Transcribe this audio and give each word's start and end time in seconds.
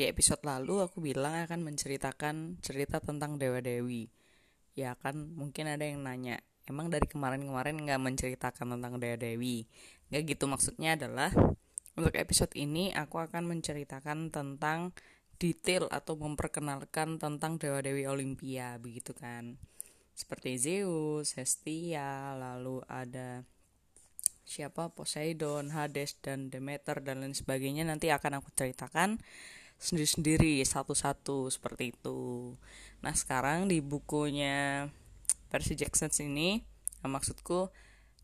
Di 0.00 0.08
episode 0.08 0.40
lalu 0.48 0.80
aku 0.80 1.04
bilang 1.04 1.36
akan 1.44 1.60
menceritakan 1.60 2.56
cerita 2.64 3.04
tentang 3.04 3.36
dewa-dewi. 3.36 4.08
Ya 4.72 4.96
kan 4.96 5.28
mungkin 5.36 5.68
ada 5.68 5.84
yang 5.84 6.00
nanya, 6.00 6.40
emang 6.64 6.88
dari 6.88 7.04
kemarin-kemarin 7.04 7.76
nggak 7.84 8.00
menceritakan 8.00 8.80
tentang 8.80 8.96
dewa-dewi? 8.96 9.68
Nggak 10.08 10.22
gitu 10.24 10.48
maksudnya 10.48 10.96
adalah 10.96 11.28
untuk 12.00 12.16
episode 12.16 12.48
ini 12.56 12.96
aku 12.96 13.20
akan 13.20 13.44
menceritakan 13.44 14.32
tentang 14.32 14.96
detail 15.36 15.84
atau 15.92 16.16
memperkenalkan 16.16 17.20
tentang 17.20 17.60
dewa-dewi 17.60 18.08
Olimpia 18.08 18.80
begitu 18.80 19.12
kan. 19.12 19.60
Seperti 20.16 20.56
Zeus, 20.56 21.36
Hestia, 21.36 22.32
lalu 22.40 22.80
ada 22.88 23.44
siapa 24.48 24.96
Poseidon, 24.96 25.68
Hades 25.76 26.16
dan 26.24 26.48
Demeter 26.48 27.04
dan 27.04 27.20
lain 27.20 27.36
sebagainya 27.36 27.84
nanti 27.84 28.08
akan 28.08 28.40
aku 28.40 28.48
ceritakan 28.56 29.20
sendiri-sendiri 29.80 30.60
satu-satu 30.60 31.48
seperti 31.48 31.96
itu. 31.96 32.52
Nah 33.00 33.16
sekarang 33.16 33.66
di 33.66 33.80
bukunya 33.80 34.86
Percy 35.48 35.74
Jackson 35.74 36.12
ini, 36.28 36.62
nah, 37.00 37.16
maksudku 37.16 37.72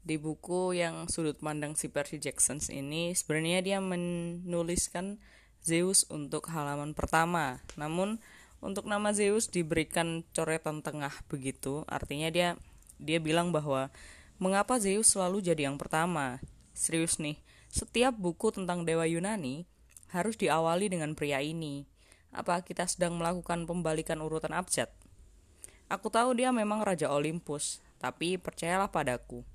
di 0.06 0.20
buku 0.20 0.77
yang 0.79 1.10
sudut 1.10 1.41
pandang 1.42 1.74
si 1.74 1.91
Percy 1.91 2.23
Jackson 2.23 2.62
ini 2.70 3.10
sebenarnya 3.16 3.59
dia 3.65 3.79
menuliskan 3.82 5.19
Zeus 5.65 6.06
untuk 6.12 6.46
halaman 6.52 6.95
pertama. 6.95 7.59
Namun 7.74 8.23
untuk 8.62 8.87
nama 8.87 9.10
Zeus 9.10 9.51
diberikan 9.51 10.23
coretan 10.30 10.84
tengah 10.84 11.10
begitu, 11.27 11.82
artinya 11.91 12.30
dia 12.30 12.48
dia 13.02 13.18
bilang 13.18 13.51
bahwa 13.51 13.91
mengapa 14.38 14.79
Zeus 14.79 15.10
selalu 15.10 15.43
jadi 15.43 15.66
yang 15.73 15.80
pertama. 15.80 16.38
Serius 16.77 17.16
nih, 17.16 17.41
setiap 17.73 18.15
buku 18.15 18.52
tentang 18.52 18.85
dewa 18.85 19.09
Yunani 19.09 19.65
harus 20.12 20.38
diawali 20.38 20.93
dengan 20.93 21.15
pria 21.16 21.43
ini. 21.43 21.87
Apa 22.35 22.60
kita 22.62 22.85
sedang 22.85 23.16
melakukan 23.16 23.65
pembalikan 23.65 24.21
urutan 24.21 24.52
abjad? 24.52 24.93
Aku 25.87 26.10
tahu 26.10 26.35
dia 26.35 26.51
memang 26.51 26.82
Raja 26.82 27.09
Olympus, 27.15 27.79
tapi 28.02 28.37
percayalah 28.37 28.90
padaku. 28.90 29.46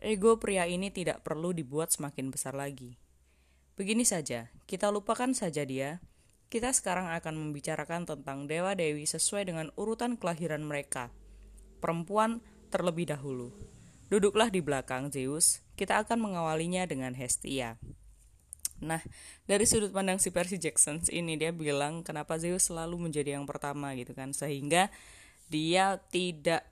Ego 0.00 0.40
pria 0.40 0.64
ini 0.66 0.88
tidak 0.88 1.22
perlu 1.22 1.52
dibuat 1.54 1.92
semakin 1.94 2.32
besar 2.32 2.56
lagi. 2.56 2.96
Begini 3.76 4.04
saja, 4.04 4.52
kita 4.68 4.92
lupakan 4.92 5.32
saja 5.32 5.64
dia. 5.64 6.04
Kita 6.50 6.74
sekarang 6.74 7.08
akan 7.14 7.34
membicarakan 7.38 8.04
tentang 8.04 8.50
dewa-dewi 8.50 9.06
sesuai 9.06 9.46
dengan 9.46 9.70
urutan 9.78 10.18
kelahiran 10.18 10.66
mereka. 10.66 11.14
Perempuan 11.78 12.42
terlebih 12.68 13.08
dahulu. 13.08 13.54
Duduklah 14.10 14.50
di 14.50 14.58
belakang 14.58 15.14
Zeus, 15.14 15.62
kita 15.78 16.02
akan 16.02 16.18
mengawalinya 16.18 16.82
dengan 16.84 17.14
Hestia. 17.14 17.78
Nah, 18.80 19.00
dari 19.44 19.68
sudut 19.68 19.92
pandang 19.92 20.16
si 20.16 20.32
Percy 20.32 20.56
Jackson 20.56 21.04
ini 21.12 21.36
dia 21.36 21.52
bilang 21.52 22.00
kenapa 22.00 22.40
Zeus 22.40 22.72
selalu 22.72 23.08
menjadi 23.08 23.36
yang 23.36 23.44
pertama 23.44 23.92
gitu 23.96 24.16
kan, 24.16 24.32
sehingga 24.32 24.88
dia 25.52 26.00
tidak 26.08 26.64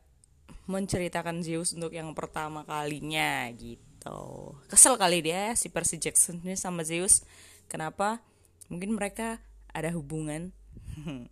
menceritakan 0.64 1.44
Zeus 1.44 1.76
untuk 1.76 1.92
yang 1.92 2.12
pertama 2.16 2.64
kalinya 2.64 3.48
gitu. 3.52 4.56
Kesel 4.68 4.96
kali 4.96 5.20
dia 5.20 5.52
si 5.52 5.68
Percy 5.68 6.00
Jackson 6.00 6.40
ini 6.40 6.56
sama 6.56 6.84
Zeus. 6.84 7.24
Kenapa? 7.68 8.24
Mungkin 8.72 8.96
mereka 8.96 9.40
ada 9.72 9.92
hubungan. 9.92 10.52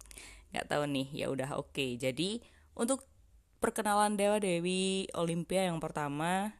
Gak 0.52 0.68
tahu 0.68 0.84
nih. 0.88 1.08
Ya 1.12 1.26
udah 1.32 1.56
oke. 1.56 1.72
Okay. 1.72 1.96
Jadi 1.96 2.44
untuk 2.76 3.04
perkenalan 3.60 4.20
dewa 4.20 4.36
dewi 4.36 5.08
Olympia 5.16 5.64
yang 5.64 5.80
pertama 5.80 6.52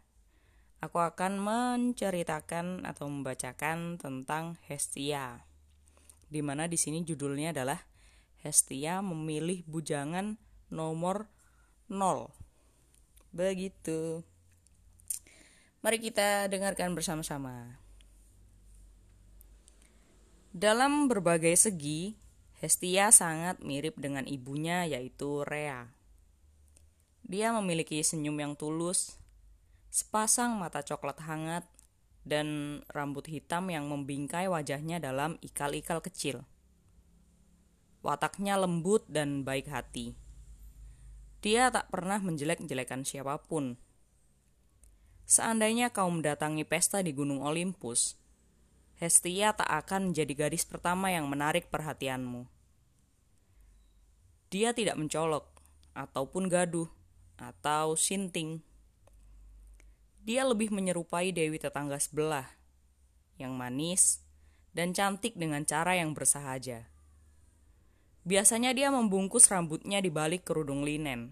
aku 0.81 0.99
akan 1.01 1.41
menceritakan 1.41 2.85
atau 2.85 3.09
membacakan 3.09 3.97
tentang 3.97 4.61
Hestia. 4.69 5.45
Di 6.27 6.43
mana 6.43 6.67
di 6.67 6.77
sini 6.77 7.07
judulnya 7.07 7.55
adalah 7.55 7.81
Hestia 8.43 9.01
memilih 9.01 9.63
bujangan 9.67 10.39
nomor 10.71 11.31
0. 11.89 12.31
Begitu. 13.31 14.23
Mari 15.83 15.99
kita 16.03 16.51
dengarkan 16.51 16.99
bersama-sama. 16.99 17.79
Dalam 20.57 21.07
berbagai 21.07 21.55
segi, 21.55 22.17
Hestia 22.59 23.13
sangat 23.13 23.61
mirip 23.61 24.01
dengan 24.01 24.25
ibunya 24.25 24.89
yaitu 24.89 25.45
Rea. 25.45 25.93
Dia 27.27 27.53
memiliki 27.53 28.01
senyum 28.01 28.41
yang 28.41 28.55
tulus, 28.57 29.21
sepasang 29.97 30.61
mata 30.61 30.85
coklat 30.85 31.25
hangat, 31.25 31.65
dan 32.29 32.83
rambut 32.93 33.25
hitam 33.33 33.73
yang 33.73 33.89
membingkai 33.89 34.45
wajahnya 34.45 35.01
dalam 35.01 35.41
ikal-ikal 35.41 36.05
kecil. 36.05 36.45
Wataknya 38.05 38.61
lembut 38.61 39.09
dan 39.09 39.41
baik 39.41 39.73
hati. 39.73 40.13
Dia 41.41 41.73
tak 41.73 41.89
pernah 41.89 42.21
menjelek-jelekan 42.21 43.09
siapa 43.09 43.41
pun. 43.41 43.81
Seandainya 45.25 45.89
kau 45.95 46.13
mendatangi 46.13 46.69
pesta 46.69 47.01
di 47.01 47.17
Gunung 47.17 47.41
Olympus, 47.41 48.21
Hestia 49.01 49.57
tak 49.57 49.71
akan 49.71 50.13
menjadi 50.13 50.47
gadis 50.47 50.69
pertama 50.69 51.09
yang 51.09 51.31
menarik 51.31 51.73
perhatianmu. 51.73 52.45
Dia 54.53 54.77
tidak 54.77 55.01
mencolok, 55.01 55.47
ataupun 55.97 56.47
gaduh, 56.53 56.89
atau 57.41 57.99
sinting. 57.99 58.63
Dia 60.27 60.43
lebih 60.43 60.75
menyerupai 60.75 61.31
Dewi 61.31 61.55
tetangga 61.55 62.03
sebelah, 62.03 62.51
yang 63.39 63.55
manis 63.55 64.27
dan 64.75 64.91
cantik 64.91 65.39
dengan 65.39 65.63
cara 65.63 65.95
yang 65.95 66.19
bersahaja. 66.19 66.91
Biasanya 68.27 68.75
dia 68.75 68.91
membungkus 68.91 69.47
rambutnya 69.47 70.03
di 70.03 70.11
balik 70.11 70.43
kerudung 70.43 70.83
linen. 70.83 71.31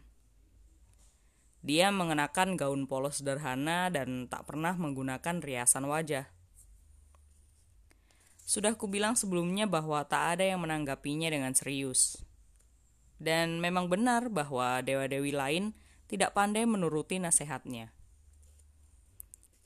Dia 1.66 1.90
mengenakan 1.90 2.54
gaun 2.54 2.86
polos 2.86 3.18
sederhana 3.18 3.90
dan 3.90 4.30
tak 4.30 4.46
pernah 4.46 4.78
menggunakan 4.78 5.42
riasan 5.42 5.90
wajah. 5.90 6.30
Sudah 8.46 8.78
kubilang 8.78 9.18
sebelumnya 9.18 9.66
bahwa 9.66 10.06
tak 10.06 10.38
ada 10.38 10.54
yang 10.54 10.62
menanggapinya 10.62 11.34
dengan 11.34 11.50
serius. 11.58 12.22
Dan 13.18 13.58
memang 13.58 13.90
benar 13.90 14.30
bahwa 14.30 14.78
dewa-dewi 14.86 15.34
lain 15.34 15.74
tidak 16.06 16.30
pandai 16.30 16.62
menuruti 16.62 17.18
nasihatnya. 17.18 17.90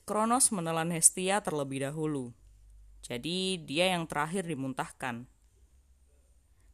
Kronos 0.09 0.49
menelan 0.49 0.89
Hestia 0.89 1.37
terlebih 1.45 1.85
dahulu. 1.85 2.33
Jadi 3.05 3.61
dia 3.61 3.93
yang 3.93 4.09
terakhir 4.09 4.41
dimuntahkan. 4.49 5.29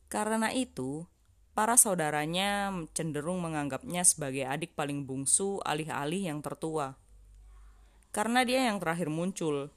Karena 0.07 0.55
itu, 0.55 1.03
para 1.51 1.75
saudaranya 1.75 2.71
cenderung 2.95 3.43
menganggapnya 3.43 4.07
sebagai 4.07 4.47
adik 4.47 4.71
paling 4.71 5.03
bungsu 5.03 5.59
alih-alih 5.67 6.31
yang 6.31 6.39
tertua. 6.39 6.95
Karena 8.15 8.47
dia 8.47 8.71
yang 8.71 8.79
terakhir 8.79 9.11
muncul. 9.11 9.67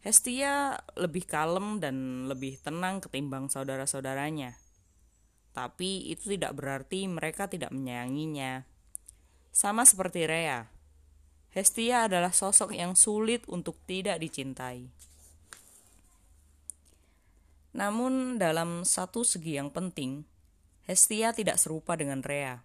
Hestia 0.00 0.80
lebih 0.96 1.28
kalem 1.28 1.76
dan 1.76 2.24
lebih 2.24 2.56
tenang 2.56 3.04
ketimbang 3.04 3.52
saudara-saudaranya. 3.52 4.56
Tapi 5.52 6.08
itu 6.08 6.32
tidak 6.32 6.56
berarti 6.56 7.04
mereka 7.04 7.52
tidak 7.52 7.68
menyayanginya. 7.68 8.79
Sama 9.50 9.82
seperti 9.82 10.24
Rea, 10.30 10.70
Hestia 11.50 12.06
adalah 12.06 12.30
sosok 12.30 12.70
yang 12.70 12.94
sulit 12.94 13.42
untuk 13.50 13.74
tidak 13.82 14.22
dicintai. 14.22 14.86
Namun 17.74 18.38
dalam 18.38 18.82
satu 18.82 19.22
segi 19.22 19.58
yang 19.58 19.70
penting, 19.70 20.26
Hestia 20.86 21.30
tidak 21.30 21.58
serupa 21.58 21.94
dengan 21.94 22.22
Rea. 22.22 22.62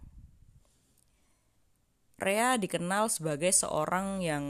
Rea 2.16 2.56
dikenal 2.56 3.11
sebagai 3.11 3.52
seorang 3.52 4.23
yang 4.23 4.46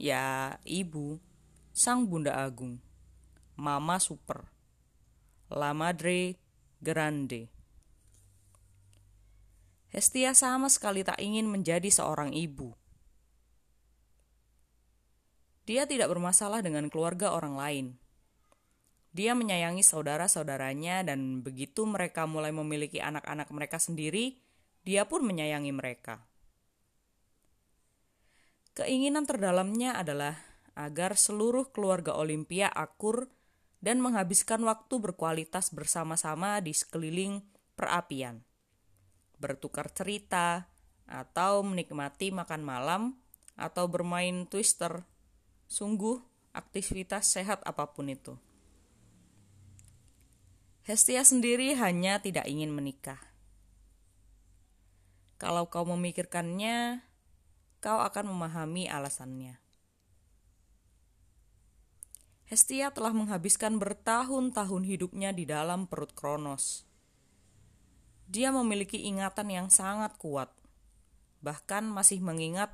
ya 0.00 0.56
ibu, 0.64 1.20
sang 1.76 2.08
bunda 2.08 2.32
agung, 2.40 2.80
mama 3.54 4.00
super, 4.00 4.48
la 5.52 5.76
madre 5.76 6.40
grande. 6.80 7.51
Hestia 9.92 10.32
sama 10.32 10.72
sekali 10.72 11.04
tak 11.04 11.20
ingin 11.20 11.44
menjadi 11.52 11.92
seorang 11.92 12.32
ibu. 12.32 12.72
Dia 15.68 15.84
tidak 15.84 16.08
bermasalah 16.08 16.64
dengan 16.64 16.88
keluarga 16.88 17.36
orang 17.36 17.60
lain. 17.60 17.86
Dia 19.12 19.36
menyayangi 19.36 19.84
saudara-saudaranya, 19.84 21.04
dan 21.04 21.44
begitu 21.44 21.84
mereka 21.84 22.24
mulai 22.24 22.56
memiliki 22.56 23.04
anak-anak 23.04 23.52
mereka 23.52 23.76
sendiri, 23.76 24.40
dia 24.80 25.04
pun 25.04 25.28
menyayangi 25.28 25.76
mereka. 25.76 26.24
Keinginan 28.72 29.28
terdalamnya 29.28 30.00
adalah 30.00 30.40
agar 30.72 31.20
seluruh 31.20 31.68
keluarga 31.68 32.16
Olimpia 32.16 32.72
akur 32.72 33.28
dan 33.84 34.00
menghabiskan 34.00 34.64
waktu 34.64 34.96
berkualitas 34.96 35.68
bersama-sama 35.68 36.64
di 36.64 36.72
sekeliling 36.72 37.44
perapian 37.76 38.40
bertukar 39.42 39.90
cerita, 39.90 40.70
atau 41.10 41.66
menikmati 41.66 42.30
makan 42.30 42.62
malam, 42.62 43.02
atau 43.58 43.90
bermain 43.90 44.46
twister. 44.46 45.02
Sungguh, 45.66 46.22
aktivitas 46.54 47.34
sehat 47.34 47.58
apa 47.66 47.90
pun 47.90 48.06
itu. 48.06 48.38
Hestia 50.86 51.26
sendiri 51.26 51.74
hanya 51.74 52.22
tidak 52.22 52.46
ingin 52.46 52.70
menikah. 52.70 53.18
Kalau 55.42 55.66
kau 55.66 55.82
memikirkannya, 55.82 57.02
kau 57.82 57.98
akan 57.98 58.30
memahami 58.30 58.86
alasannya. 58.86 59.58
Hestia 62.46 62.92
telah 62.92 63.16
menghabiskan 63.16 63.80
bertahun-tahun 63.80 64.84
hidupnya 64.84 65.32
di 65.32 65.48
dalam 65.48 65.88
perut 65.88 66.12
Kronos. 66.12 66.84
Dia 68.32 68.48
memiliki 68.48 69.04
ingatan 69.04 69.52
yang 69.52 69.68
sangat 69.68 70.16
kuat, 70.16 70.48
bahkan 71.44 71.84
masih 71.84 72.24
mengingat 72.24 72.72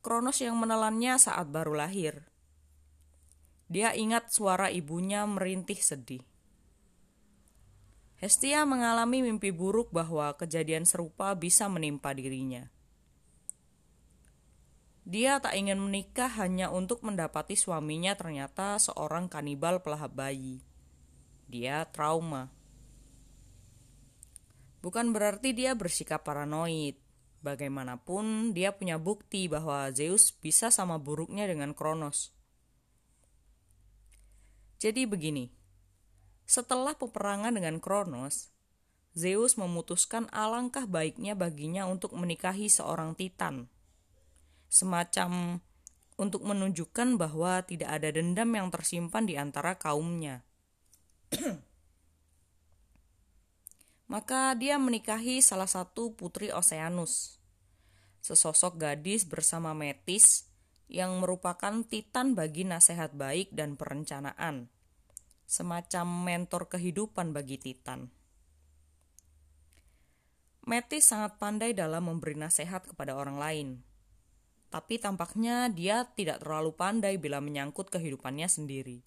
Kronos 0.00 0.40
yang 0.40 0.56
menelannya 0.56 1.20
saat 1.20 1.48
baru 1.52 1.76
lahir. 1.76 2.24
Dia 3.68 3.92
ingat 3.92 4.32
suara 4.32 4.72
ibunya 4.72 5.28
merintih 5.28 5.76
sedih. 5.76 6.24
Hestia 8.20 8.68
mengalami 8.68 9.24
mimpi 9.24 9.52
buruk 9.52 9.88
bahwa 9.88 10.36
kejadian 10.36 10.84
serupa 10.84 11.32
bisa 11.32 11.68
menimpa 11.72 12.12
dirinya. 12.12 12.68
Dia 15.08 15.40
tak 15.40 15.56
ingin 15.56 15.80
menikah 15.80 16.28
hanya 16.36 16.68
untuk 16.68 17.00
mendapati 17.00 17.56
suaminya 17.56 18.12
ternyata 18.16 18.76
seorang 18.76 19.32
kanibal 19.32 19.80
pelahap 19.80 20.12
bayi. 20.12 20.60
Dia 21.48 21.88
trauma. 21.88 22.59
Bukan 24.80 25.12
berarti 25.12 25.52
dia 25.52 25.76
bersikap 25.76 26.24
paranoid. 26.24 26.96
Bagaimanapun, 27.40 28.52
dia 28.52 28.76
punya 28.76 29.00
bukti 29.00 29.48
bahwa 29.48 29.88
Zeus 29.96 30.28
bisa 30.28 30.68
sama 30.68 31.00
buruknya 31.00 31.48
dengan 31.48 31.72
Kronos. 31.72 32.36
Jadi 34.80 35.04
begini, 35.08 35.48
setelah 36.44 36.96
peperangan 36.96 37.52
dengan 37.56 37.80
Kronos, 37.80 38.52
Zeus 39.16 39.56
memutuskan 39.56 40.28
alangkah 40.32 40.84
baiknya 40.84 41.32
baginya 41.32 41.88
untuk 41.88 42.12
menikahi 42.16 42.68
seorang 42.68 43.16
Titan. 43.16 43.68
Semacam 44.68 45.60
untuk 46.20 46.44
menunjukkan 46.44 47.16
bahwa 47.16 47.64
tidak 47.64 47.88
ada 47.88 48.12
dendam 48.12 48.52
yang 48.52 48.68
tersimpan 48.68 49.24
di 49.24 49.40
antara 49.40 49.80
kaumnya. 49.80 50.44
Maka 54.10 54.58
dia 54.58 54.74
menikahi 54.74 55.38
salah 55.38 55.70
satu 55.70 56.18
putri 56.18 56.50
Oceanus, 56.50 57.38
sesosok 58.18 58.74
gadis 58.74 59.22
bersama 59.22 59.70
Metis 59.70 60.50
yang 60.90 61.22
merupakan 61.22 61.86
titan 61.86 62.34
bagi 62.34 62.66
nasihat 62.66 63.14
baik 63.14 63.54
dan 63.54 63.78
perencanaan 63.78 64.66
semacam 65.50 66.06
mentor 66.06 66.70
kehidupan 66.70 67.34
bagi 67.34 67.58
Titan. 67.58 68.06
Metis 70.62 71.10
sangat 71.10 71.42
pandai 71.42 71.74
dalam 71.74 72.06
memberi 72.06 72.38
nasihat 72.38 72.86
kepada 72.86 73.18
orang 73.18 73.34
lain. 73.34 73.68
Tapi 74.70 75.02
tampaknya 75.02 75.66
dia 75.66 76.06
tidak 76.14 76.46
terlalu 76.46 76.70
pandai 76.70 77.18
bila 77.18 77.42
menyangkut 77.42 77.90
kehidupannya 77.90 78.46
sendiri. 78.46 79.02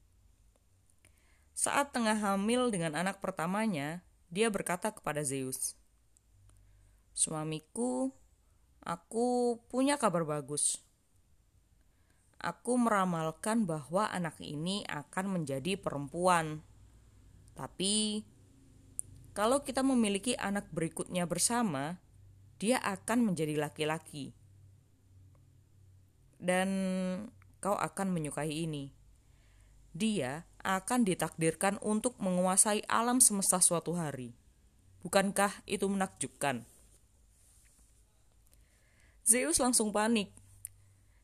Saat 1.56 1.96
tengah 1.96 2.20
hamil 2.20 2.68
dengan 2.68 3.00
anak 3.00 3.24
pertamanya, 3.24 4.04
dia 4.34 4.50
berkata 4.50 4.90
kepada 4.90 5.22
Zeus, 5.22 5.78
"Suamiku, 7.14 8.10
aku 8.82 9.62
punya 9.70 10.02
kabar 10.02 10.26
bagus 10.26 10.82
aku 12.44 12.76
meramalkan 12.76 13.64
bahwa 13.64 14.12
anak 14.12 14.36
ini 14.44 14.84
akan 14.92 15.40
menjadi 15.40 15.80
perempuan. 15.80 16.60
Tapi 17.56 18.28
kalau 19.32 19.64
kita 19.64 19.82
memiliki 19.82 20.36
anak 20.36 20.68
berikutnya 20.70 21.24
bersama, 21.24 22.04
dia 22.60 22.78
akan 22.84 23.32
menjadi 23.32 23.56
laki-laki. 23.56 24.36
Dan 26.44 26.70
kau 27.64 27.80
akan 27.80 28.12
menyukai 28.12 28.52
ini. 28.52 28.92
Dia 29.96 30.44
akan 30.63 31.04
ditakdirkan 31.04 31.77
untuk 31.83 32.15
menguasai 32.24 32.88
alam 32.88 33.19
semesta 33.19 33.60
suatu 33.60 33.94
hari. 33.94 34.33
Bukankah 35.04 35.51
itu 35.68 35.86
menakjubkan? 35.86 36.63
Zeus 39.24 39.60
langsung 39.60 39.92
panik 39.92 40.31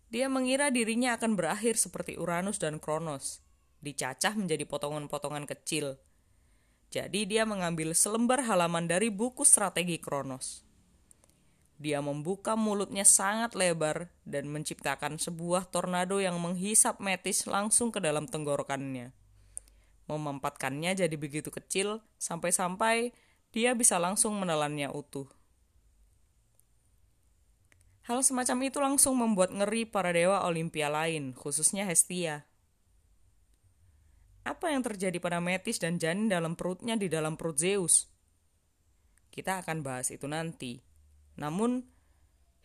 dia 0.09 0.25
mengira 0.25 0.73
dirinya 0.73 1.13
akan 1.13 1.37
berakhir 1.37 1.77
seperti 1.77 2.17
Uranus 2.17 2.57
dan 2.57 2.81
Kronos, 2.81 3.45
dicacah 3.85 4.33
menjadi 4.33 4.65
potongan-potongan 4.65 5.45
kecil. 5.45 6.01
Jadi 6.89 7.29
dia 7.29 7.45
mengambil 7.45 7.93
selembar 7.93 8.41
halaman 8.41 8.89
dari 8.89 9.13
buku 9.13 9.45
strategi 9.45 10.01
Kronos. 10.01 10.65
Dia 11.77 12.01
membuka 12.01 12.57
mulutnya 12.57 13.05
sangat 13.05 13.53
lebar 13.53 14.09
dan 14.25 14.49
menciptakan 14.49 15.21
sebuah 15.21 15.69
tornado 15.69 16.17
yang 16.17 16.41
menghisap 16.41 16.97
Metis 16.97 17.45
langsung 17.45 17.93
ke 17.93 18.01
dalam 18.01 18.25
tenggorokannya. 18.25 19.13
Memempatkannya 20.09 20.97
jadi 20.97 21.13
begitu 21.13 21.53
kecil 21.53 22.01
sampai-sampai 22.17 23.13
dia 23.53 23.77
bisa 23.77 24.01
langsung 24.01 24.41
menelannya 24.41 24.89
utuh. 24.89 25.29
Hal 28.09 28.25
semacam 28.25 28.57
itu 28.65 28.81
langsung 28.81 29.21
membuat 29.21 29.53
ngeri 29.53 29.85
para 29.85 30.09
dewa 30.09 30.41
Olimpia 30.49 30.89
lain, 30.89 31.37
khususnya 31.37 31.85
Hestia. 31.85 32.49
Apa 34.41 34.73
yang 34.73 34.81
terjadi 34.81 35.21
pada 35.21 35.37
Metis 35.37 35.77
dan 35.77 36.01
janin 36.01 36.25
dalam 36.25 36.57
perutnya 36.57 36.97
di 36.97 37.05
dalam 37.05 37.37
perut 37.37 37.61
Zeus? 37.61 38.09
Kita 39.29 39.61
akan 39.61 39.85
bahas 39.85 40.09
itu 40.09 40.25
nanti. 40.25 40.81
Namun, 41.37 41.85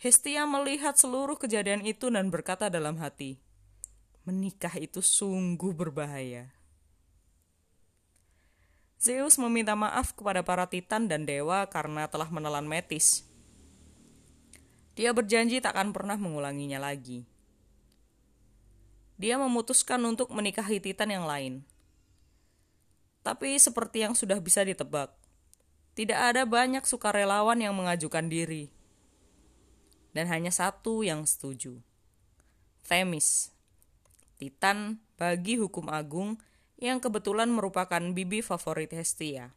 Hestia 0.00 0.49
melihat 0.49 0.96
seluruh 0.96 1.37
kejadian 1.37 1.85
itu 1.85 2.08
dan 2.08 2.32
berkata 2.32 2.73
dalam 2.73 2.96
hati, 3.05 3.37
menikah 4.25 4.73
itu 4.81 5.05
sungguh 5.05 5.76
berbahaya. 5.76 6.53
Zeus 9.00 9.37
meminta 9.37 9.76
maaf 9.76 10.17
kepada 10.17 10.41
para 10.41 10.64
titan 10.67 11.06
dan 11.11 11.29
dewa 11.29 11.69
karena 11.69 12.08
telah 12.08 12.31
menelan 12.32 12.64
Metis. 12.64 13.26
Dia 14.94 15.11
berjanji 15.11 15.58
tak 15.58 15.75
akan 15.75 15.91
pernah 15.91 16.14
mengulanginya 16.14 16.79
lagi. 16.79 17.26
Dia 19.19 19.39
memutuskan 19.39 20.03
untuk 20.06 20.31
menikahi 20.34 20.82
Titan 20.82 21.10
yang 21.10 21.27
lain. 21.27 21.63
Tapi 23.22 23.58
seperti 23.58 24.06
yang 24.06 24.15
sudah 24.19 24.39
bisa 24.43 24.67
ditebak, 24.67 25.15
tidak 25.94 26.19
ada 26.34 26.43
banyak 26.43 26.82
sukarelawan 26.82 27.58
yang 27.63 27.74
mengajukan 27.74 28.27
diri. 28.27 28.70
Dan 30.15 30.31
hanya 30.31 30.51
satu 30.51 31.03
yang 31.06 31.27
setuju. 31.27 31.79
Themis, 32.86 33.51
Titan 34.39 35.03
bagi 35.19 35.58
hukum 35.58 35.91
agung 35.91 36.39
yang 36.84 37.00
kebetulan 37.00 37.48
merupakan 37.48 38.00
bibi 38.12 38.44
favorit 38.44 38.93
Hestia. 38.93 39.56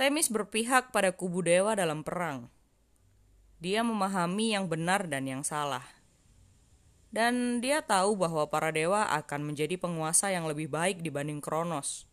Temis 0.00 0.32
berpihak 0.32 0.88
pada 0.88 1.12
kubu 1.12 1.44
dewa 1.44 1.76
dalam 1.76 2.00
perang. 2.00 2.48
Dia 3.60 3.84
memahami 3.84 4.56
yang 4.56 4.70
benar 4.70 5.04
dan 5.10 5.28
yang 5.28 5.42
salah. 5.44 5.84
Dan 7.12 7.58
dia 7.60 7.84
tahu 7.84 8.16
bahwa 8.16 8.46
para 8.48 8.72
dewa 8.72 9.04
akan 9.10 9.52
menjadi 9.52 9.76
penguasa 9.76 10.32
yang 10.32 10.48
lebih 10.48 10.70
baik 10.70 11.04
dibanding 11.04 11.44
Kronos. 11.44 12.08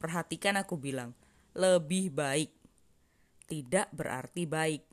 Perhatikan 0.00 0.56
aku 0.56 0.78
bilang, 0.80 1.12
lebih 1.52 2.12
baik. 2.12 2.54
Tidak 3.50 3.92
berarti 3.92 4.46
baik. 4.46 4.84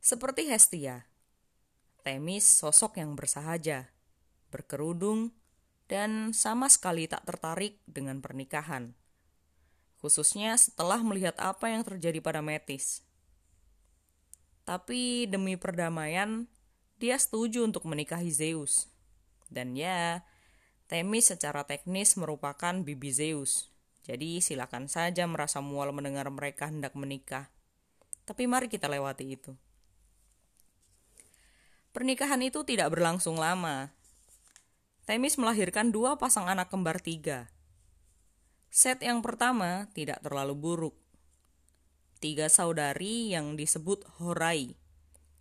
Seperti 0.00 0.48
Hestia, 0.48 1.04
Temis 2.04 2.44
sosok 2.44 3.00
yang 3.00 3.16
bersahaja, 3.16 3.88
berkerudung, 4.52 5.32
dan 5.88 6.36
sama 6.36 6.68
sekali 6.68 7.08
tak 7.08 7.24
tertarik 7.24 7.80
dengan 7.88 8.20
pernikahan. 8.20 8.92
Khususnya 10.04 10.52
setelah 10.60 11.00
melihat 11.00 11.32
apa 11.40 11.72
yang 11.72 11.80
terjadi 11.80 12.20
pada 12.20 12.44
Metis. 12.44 13.00
Tapi 14.68 15.24
demi 15.32 15.56
perdamaian, 15.56 16.44
dia 17.00 17.16
setuju 17.16 17.64
untuk 17.64 17.88
menikahi 17.88 18.28
Zeus. 18.28 18.92
Dan 19.48 19.72
ya, 19.72 20.28
Temis 20.84 21.32
secara 21.32 21.64
teknis 21.64 22.20
merupakan 22.20 22.84
bibi 22.84 23.08
Zeus. 23.16 23.72
Jadi 24.04 24.44
silakan 24.44 24.92
saja 24.92 25.24
merasa 25.24 25.64
mual 25.64 25.96
mendengar 25.96 26.28
mereka 26.28 26.68
hendak 26.68 26.92
menikah. 26.92 27.48
Tapi 28.28 28.44
mari 28.44 28.68
kita 28.68 28.92
lewati 28.92 29.24
itu. 29.40 29.56
Pernikahan 31.94 32.42
itu 32.42 32.66
tidak 32.66 32.90
berlangsung 32.90 33.38
lama, 33.38 33.94
Temis 35.04 35.38
melahirkan 35.38 35.92
dua 35.94 36.18
pasang 36.18 36.50
anak 36.50 36.72
kembar 36.72 36.98
tiga. 36.98 37.52
Set 38.72 38.98
yang 39.04 39.22
pertama 39.22 39.86
tidak 39.94 40.18
terlalu 40.24 40.58
buruk. 40.58 40.96
Tiga 42.18 42.50
saudari 42.50 43.30
yang 43.30 43.54
disebut 43.54 44.02
Horai, 44.18 44.74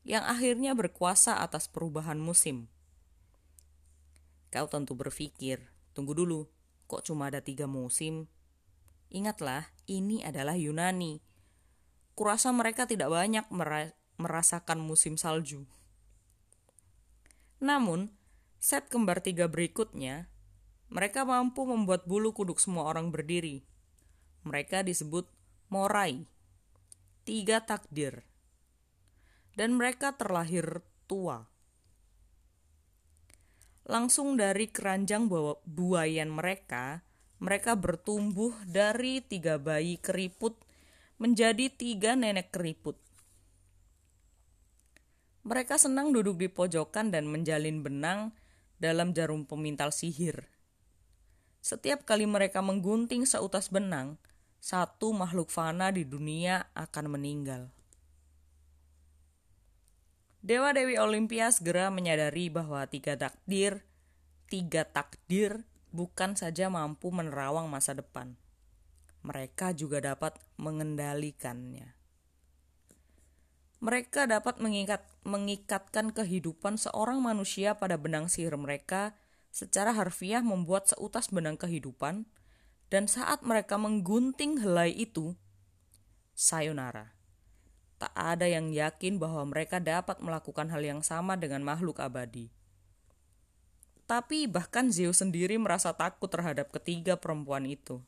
yang 0.06 0.22
akhirnya 0.28 0.76
berkuasa 0.78 1.42
atas 1.42 1.66
perubahan 1.72 2.20
musim. 2.20 2.68
Kau 4.52 4.70
tentu 4.70 4.94
berpikir, 4.94 5.74
Tunggu 5.94 6.18
dulu, 6.18 6.50
kok 6.90 7.06
cuma 7.06 7.30
ada 7.30 7.38
tiga 7.38 7.70
musim? 7.70 8.26
Ingatlah, 9.14 9.70
ini 9.86 10.26
adalah 10.26 10.58
Yunani. 10.58 11.22
Kurasa 12.18 12.50
mereka 12.50 12.90
tidak 12.90 13.14
banyak 13.14 13.46
merasakan 14.18 14.82
musim 14.82 15.22
salju. 15.22 15.70
Namun, 17.64 18.12
set 18.60 18.92
kembar 18.92 19.24
tiga 19.24 19.48
berikutnya, 19.48 20.28
mereka 20.92 21.24
mampu 21.24 21.64
membuat 21.64 22.04
bulu 22.04 22.36
kuduk 22.36 22.60
semua 22.60 22.92
orang 22.92 23.08
berdiri. 23.08 23.64
Mereka 24.44 24.84
disebut 24.84 25.32
Morai, 25.72 26.28
tiga 27.24 27.64
takdir. 27.64 28.28
Dan 29.56 29.80
mereka 29.80 30.12
terlahir 30.20 30.84
tua. 31.08 31.48
Langsung 33.88 34.36
dari 34.36 34.68
keranjang 34.68 35.32
buayan 35.64 36.36
mereka, 36.36 37.08
mereka 37.40 37.80
bertumbuh 37.80 38.52
dari 38.68 39.24
tiga 39.24 39.56
bayi 39.56 40.00
keriput 40.04 40.60
menjadi 41.16 41.72
tiga 41.72 42.20
nenek 42.20 42.52
keriput. 42.52 43.00
Mereka 45.44 45.76
senang 45.76 46.16
duduk 46.16 46.40
di 46.40 46.48
pojokan 46.48 47.12
dan 47.12 47.28
menjalin 47.28 47.84
benang 47.84 48.32
dalam 48.80 49.12
jarum 49.12 49.44
pemintal 49.44 49.92
sihir. 49.92 50.48
Setiap 51.64 52.08
kali 52.08 52.28
mereka 52.28 52.60
menggunting 52.60 53.28
seutas 53.28 53.68
benang, 53.68 54.20
satu 54.64 55.12
makhluk 55.12 55.52
fana 55.52 55.92
di 55.92 56.08
dunia 56.08 56.72
akan 56.76 57.20
meninggal. 57.20 57.72
Dewa 60.44 60.76
Dewi 60.76 61.00
Olimpia 61.00 61.48
segera 61.56 61.88
menyadari 61.88 62.52
bahwa 62.52 62.84
tiga 62.88 63.16
takdir, 63.16 63.88
tiga 64.52 64.84
takdir 64.84 65.64
bukan 65.96 66.36
saja 66.36 66.68
mampu 66.68 67.16
menerawang 67.16 67.72
masa 67.72 67.96
depan, 67.96 68.36
mereka 69.24 69.72
juga 69.72 70.04
dapat 70.04 70.36
mengendalikannya. 70.60 72.03
Mereka 73.84 74.32
dapat 74.32 74.64
mengikat, 74.64 75.04
mengikatkan 75.28 76.16
kehidupan 76.16 76.80
seorang 76.80 77.20
manusia 77.20 77.76
pada 77.76 78.00
benang 78.00 78.32
sihir 78.32 78.56
mereka 78.56 79.12
secara 79.52 79.92
harfiah 79.92 80.40
membuat 80.40 80.88
seutas 80.88 81.28
benang 81.28 81.60
kehidupan, 81.60 82.24
dan 82.88 83.12
saat 83.12 83.44
mereka 83.44 83.76
menggunting 83.76 84.64
helai 84.64 84.96
itu, 84.96 85.36
sayonara 86.32 87.14
tak 88.04 88.12
ada 88.20 88.52
yang 88.52 88.76
yakin 88.76 89.16
bahwa 89.16 89.48
mereka 89.48 89.80
dapat 89.80 90.20
melakukan 90.20 90.68
hal 90.68 90.84
yang 90.84 91.00
sama 91.00 91.40
dengan 91.40 91.64
makhluk 91.64 92.04
abadi. 92.04 92.52
Tapi 94.04 94.44
bahkan 94.52 94.92
Zeus 94.92 95.24
sendiri 95.24 95.56
merasa 95.56 95.96
takut 95.96 96.28
terhadap 96.28 96.68
ketiga 96.76 97.16
perempuan 97.16 97.64
itu. 97.64 98.04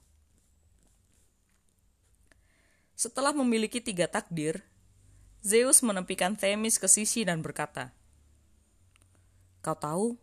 Setelah 2.99 3.31
memiliki 3.31 3.79
tiga 3.79 4.11
takdir, 4.11 4.67
Zeus 5.45 5.85
menepikan 5.85 6.33
Themis 6.33 6.81
ke 6.81 6.89
sisi 6.89 7.21
dan 7.21 7.45
berkata, 7.45 7.93
Kau 9.61 9.77
tahu, 9.77 10.17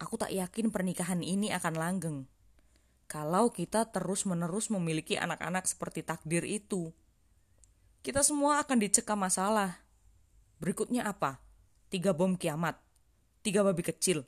aku 0.00 0.16
tak 0.16 0.32
yakin 0.32 0.72
pernikahan 0.72 1.20
ini 1.20 1.52
akan 1.52 1.76
langgeng. 1.76 2.18
Kalau 3.04 3.52
kita 3.52 3.84
terus-menerus 3.92 4.72
memiliki 4.72 5.20
anak-anak 5.20 5.68
seperti 5.68 6.00
takdir 6.00 6.40
itu, 6.48 6.88
kita 8.00 8.24
semua 8.24 8.64
akan 8.64 8.80
dicekam 8.80 9.20
masalah. 9.20 9.76
Berikutnya 10.56 11.04
apa? 11.04 11.36
Tiga 11.92 12.16
bom 12.16 12.32
kiamat. 12.32 12.80
Tiga 13.44 13.60
babi 13.60 13.84
kecil. 13.84 14.24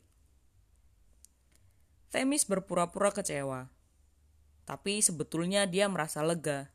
Themis 2.13 2.45
berpura-pura 2.45 3.17
kecewa. 3.17 3.73
Tapi 4.69 5.01
sebetulnya 5.01 5.65
dia 5.65 5.89
merasa 5.89 6.21
lega. 6.21 6.69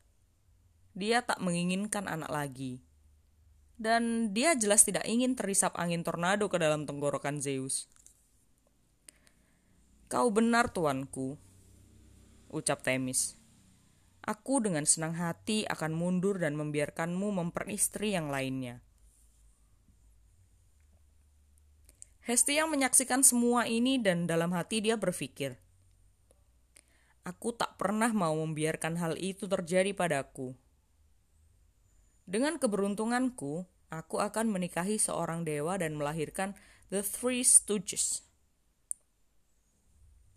Dia 0.90 1.22
tak 1.22 1.38
menginginkan 1.38 2.10
anak 2.10 2.34
lagi. 2.34 2.82
Dan 3.74 4.30
dia 4.30 4.54
jelas 4.54 4.86
tidak 4.86 5.02
ingin 5.04 5.34
terisap 5.34 5.74
angin 5.74 6.06
tornado 6.06 6.46
ke 6.46 6.62
dalam 6.62 6.86
tenggorokan 6.86 7.42
Zeus. 7.42 7.90
Kau 10.06 10.30
benar, 10.30 10.70
tuanku, 10.70 11.34
ucap 12.54 12.86
Themis. 12.86 13.34
Aku 14.24 14.62
dengan 14.62 14.86
senang 14.88 15.18
hati 15.18 15.66
akan 15.68 15.92
mundur 15.92 16.38
dan 16.40 16.56
membiarkanmu 16.56 17.34
memperistri 17.34 18.14
yang 18.14 18.30
lainnya. 18.32 18.80
Hestia 22.24 22.64
menyaksikan 22.64 23.20
semua 23.20 23.68
ini 23.68 24.00
dan 24.00 24.24
dalam 24.24 24.56
hati 24.56 24.80
dia 24.80 24.96
berpikir, 24.96 25.60
Aku 27.24 27.52
tak 27.52 27.76
pernah 27.76 28.12
mau 28.12 28.32
membiarkan 28.36 28.96
hal 28.96 29.20
itu 29.20 29.44
terjadi 29.44 29.92
padaku. 29.96 30.56
Dengan 32.24 32.56
keberuntunganku, 32.56 33.68
aku 33.92 34.16
akan 34.16 34.48
menikahi 34.48 34.96
seorang 34.96 35.44
dewa 35.44 35.76
dan 35.76 36.00
melahirkan 36.00 36.56
The 36.88 37.04
Three 37.04 37.44
Stooges. 37.44 38.24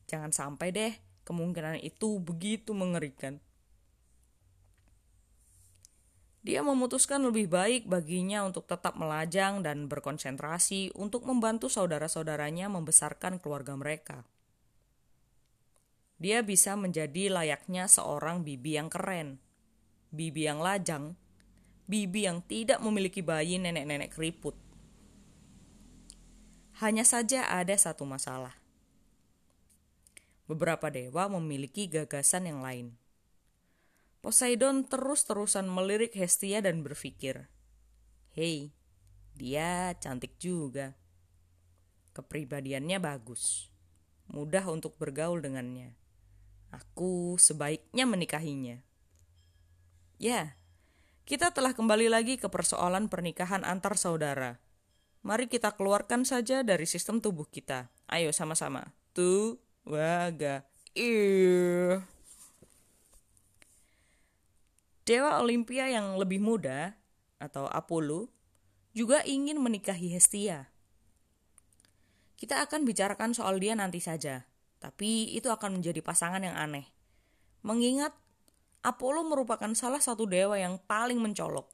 Jangan 0.08 0.32
sampai 0.36 0.72
deh, 0.72 0.94
kemungkinan 1.24 1.80
itu 1.84 2.20
begitu 2.20 2.72
mengerikan. 2.76 3.40
Dia 6.48 6.64
memutuskan 6.64 7.28
lebih 7.28 7.52
baik 7.52 7.92
baginya 7.92 8.48
untuk 8.48 8.72
tetap 8.72 8.96
melajang 8.96 9.68
dan 9.68 9.92
berkonsentrasi 9.92 10.96
untuk 10.96 11.28
membantu 11.28 11.68
saudara-saudaranya 11.68 12.72
membesarkan 12.72 13.36
keluarga 13.44 13.76
mereka. 13.76 14.24
Dia 16.24 16.40
bisa 16.48 16.80
menjadi 16.80 17.28
layaknya 17.28 17.92
seorang 17.92 18.48
bibi 18.48 18.80
yang 18.80 18.88
keren, 18.88 19.44
bibi 20.16 20.48
yang 20.48 20.64
lajang, 20.64 21.20
bibi 21.88 22.28
yang 22.28 22.44
tidak 22.44 22.84
memiliki 22.84 23.24
bayi 23.24 23.58
nenek-nenek 23.58 24.12
keriput. 24.12 24.54
Hanya 26.84 27.08
saja 27.08 27.50
ada 27.50 27.74
satu 27.74 28.06
masalah. 28.06 28.54
Beberapa 30.46 30.94
dewa 30.94 31.28
memiliki 31.40 31.90
gagasan 31.90 32.48
yang 32.48 32.62
lain. 32.62 32.94
Poseidon 34.22 34.86
terus-terusan 34.86 35.66
melirik 35.72 36.14
Hestia 36.14 36.60
dan 36.62 36.84
berpikir, 36.84 37.48
Hei, 38.36 38.76
dia 39.34 39.96
cantik 39.98 40.38
juga. 40.38 40.94
Kepribadiannya 42.14 43.02
bagus. 43.02 43.72
Mudah 44.30 44.68
untuk 44.70 45.00
bergaul 45.00 45.42
dengannya. 45.42 45.96
Aku 46.70 47.40
sebaiknya 47.40 48.04
menikahinya. 48.04 48.84
Ya, 50.20 50.60
kita 51.28 51.52
telah 51.52 51.76
kembali 51.76 52.08
lagi 52.08 52.40
ke 52.40 52.48
persoalan 52.48 53.12
pernikahan 53.12 53.68
antar 53.68 54.00
saudara. 54.00 54.64
Mari 55.28 55.52
kita 55.52 55.76
keluarkan 55.76 56.24
saja 56.24 56.64
dari 56.64 56.88
sistem 56.88 57.20
tubuh 57.20 57.44
kita. 57.44 57.92
Ayo 58.08 58.32
sama-sama. 58.32 58.96
Tu, 59.12 59.60
waga. 59.84 60.64
Dewa 65.04 65.32
Olimpia 65.44 65.92
yang 65.92 66.16
lebih 66.16 66.40
muda, 66.40 66.96
atau 67.44 67.68
Apollo, 67.68 68.32
juga 68.96 69.20
ingin 69.28 69.60
menikahi 69.60 70.16
Hestia. 70.16 70.72
Kita 72.40 72.64
akan 72.64 72.88
bicarakan 72.88 73.36
soal 73.36 73.60
dia 73.60 73.76
nanti 73.76 74.00
saja, 74.00 74.48
tapi 74.80 75.36
itu 75.36 75.52
akan 75.52 75.84
menjadi 75.84 76.00
pasangan 76.00 76.40
yang 76.40 76.56
aneh. 76.56 76.88
Mengingat 77.68 78.16
Apollo 78.86 79.26
merupakan 79.26 79.72
salah 79.74 80.02
satu 80.02 80.30
dewa 80.30 80.58
yang 80.58 80.78
paling 80.84 81.18
mencolok. 81.18 81.70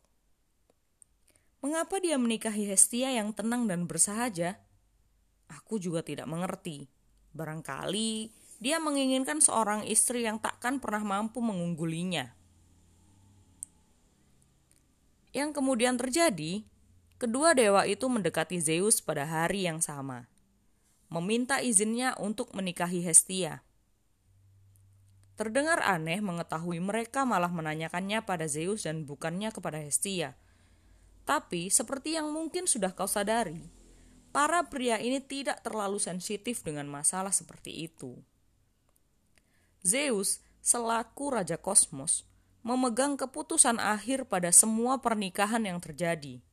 Mengapa 1.64 2.00
dia 2.04 2.20
menikahi 2.20 2.68
Hestia 2.68 3.16
yang 3.16 3.32
tenang 3.32 3.72
dan 3.72 3.88
bersahaja? 3.88 4.60
Aku 5.48 5.80
juga 5.80 6.04
tidak 6.04 6.28
mengerti. 6.28 6.92
Barangkali 7.32 8.32
dia 8.64 8.80
menginginkan 8.80 9.44
seorang 9.44 9.84
istri 9.84 10.24
yang 10.24 10.40
takkan 10.40 10.80
pernah 10.80 11.04
mampu 11.04 11.44
mengunggulinya. 11.44 12.32
Yang 15.34 15.50
kemudian 15.60 15.98
terjadi, 15.98 16.64
kedua 17.20 17.58
dewa 17.58 17.84
itu 17.90 18.06
mendekati 18.06 18.62
Zeus 18.62 19.02
pada 19.02 19.26
hari 19.26 19.66
yang 19.66 19.82
sama, 19.82 20.30
meminta 21.10 21.60
izinnya 21.60 22.14
untuk 22.22 22.54
menikahi 22.54 23.02
Hestia. 23.02 23.66
Terdengar 25.34 25.82
aneh 25.82 26.22
mengetahui 26.22 26.78
mereka 26.78 27.26
malah 27.26 27.50
menanyakannya 27.50 28.22
pada 28.22 28.46
Zeus 28.46 28.86
dan 28.86 29.10
bukannya 29.10 29.50
kepada 29.50 29.82
Hestia. 29.82 30.38
Tapi, 31.26 31.74
seperti 31.74 32.14
yang 32.22 32.30
mungkin 32.30 32.70
sudah 32.70 32.94
kau 32.94 33.10
sadari, 33.10 33.66
para 34.30 34.62
pria 34.70 35.02
ini 35.02 35.18
tidak 35.18 35.66
terlalu 35.66 35.98
sensitif 35.98 36.62
dengan 36.62 36.86
masalah 36.86 37.34
seperti 37.34 37.90
itu. 37.90 38.22
Zeus, 39.82 40.46
selaku 40.62 41.34
Raja 41.34 41.58
Kosmos, 41.58 42.30
memegang 42.62 43.18
keputusan 43.18 43.82
akhir 43.82 44.30
pada 44.30 44.54
semua 44.54 45.02
pernikahan 45.02 45.66
yang 45.66 45.82
terjadi. 45.82 46.46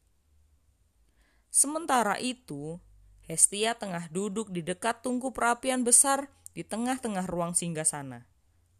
Sementara 1.53 2.17
itu, 2.17 2.81
Hestia 3.29 3.77
tengah 3.77 4.09
duduk 4.09 4.49
di 4.49 4.65
dekat 4.65 5.05
tungku 5.05 5.37
perapian 5.37 5.85
besar 5.85 6.33
di 6.57 6.65
tengah-tengah 6.65 7.29
ruang 7.29 7.53
singgah 7.53 7.87
sana 7.87 8.30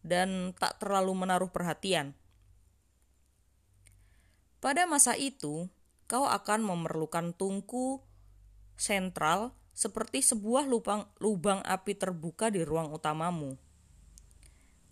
dan 0.01 0.57
tak 0.57 0.81
terlalu 0.81 1.13
menaruh 1.13 1.53
perhatian. 1.53 2.17
Pada 4.61 4.85
masa 4.85 5.17
itu, 5.17 5.73
kau 6.05 6.29
akan 6.29 6.61
memerlukan 6.65 7.33
tungku 7.33 8.05
sentral 8.77 9.57
seperti 9.73 10.21
sebuah 10.21 10.69
lubang, 10.69 11.09
lubang 11.17 11.65
api 11.65 11.97
terbuka 11.97 12.53
di 12.53 12.61
ruang 12.61 12.93
utamamu. 12.93 13.57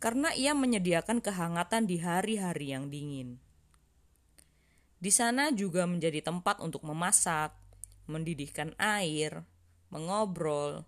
Karena 0.00 0.32
ia 0.32 0.56
menyediakan 0.56 1.20
kehangatan 1.20 1.84
di 1.84 2.00
hari-hari 2.00 2.72
yang 2.72 2.88
dingin. 2.88 3.36
Di 4.98 5.12
sana 5.12 5.52
juga 5.52 5.84
menjadi 5.84 6.24
tempat 6.24 6.62
untuk 6.64 6.86
memasak, 6.86 7.52
mendidihkan 8.08 8.72
air, 8.80 9.44
mengobrol, 9.92 10.86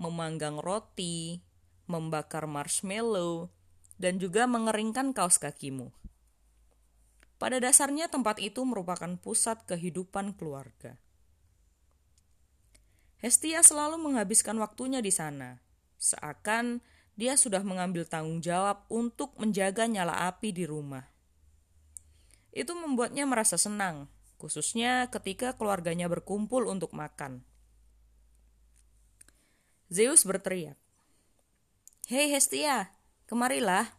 memanggang 0.00 0.58
roti, 0.58 1.44
membakar 1.86 2.48
marshmallow, 2.48 3.52
dan 4.00 4.18
juga 4.18 4.44
mengeringkan 4.50 5.14
kaos 5.14 5.38
kakimu. 5.38 5.94
Pada 7.38 7.60
dasarnya 7.60 8.08
tempat 8.08 8.40
itu 8.40 8.62
merupakan 8.64 9.10
pusat 9.20 9.62
kehidupan 9.68 10.32
keluarga. 10.38 10.96
Hestia 13.20 13.64
selalu 13.64 14.00
menghabiskan 14.00 14.56
waktunya 14.60 15.00
di 15.00 15.08
sana, 15.08 15.60
seakan 15.96 16.84
dia 17.14 17.38
sudah 17.38 17.62
mengambil 17.62 18.04
tanggung 18.04 18.42
jawab 18.42 18.84
untuk 18.90 19.32
menjaga 19.40 19.86
nyala 19.86 20.28
api 20.28 20.50
di 20.50 20.66
rumah. 20.66 21.08
Itu 22.54 22.76
membuatnya 22.76 23.24
merasa 23.26 23.58
senang, 23.58 24.10
khususnya 24.38 25.08
ketika 25.08 25.56
keluarganya 25.56 26.06
berkumpul 26.10 26.68
untuk 26.68 26.92
makan. 26.92 27.42
Zeus 29.88 30.26
berteriak, 30.26 30.76
"Hei 32.08 32.28
Hestia, 32.32 32.92
kemarilah!" 33.24 33.96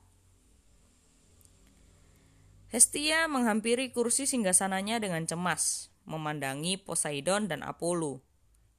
Hestia 2.69 3.25
menghampiri 3.31 3.89
kursi 3.95 4.27
singgasananya 4.27 4.99
dengan 4.99 5.23
cemas, 5.23 5.93
memandangi 6.03 6.75
Poseidon 6.81 7.47
dan 7.47 7.63
Apollo 7.63 8.19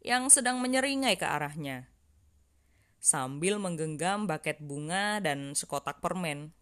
yang 0.04 0.30
sedang 0.30 0.62
menyeringai 0.62 1.18
ke 1.18 1.26
arahnya. 1.26 1.90
Sambil 3.02 3.58
menggenggam 3.58 4.30
baket 4.30 4.62
bunga 4.62 5.18
dan 5.18 5.54
sekotak 5.54 5.98
permen. 5.98 6.54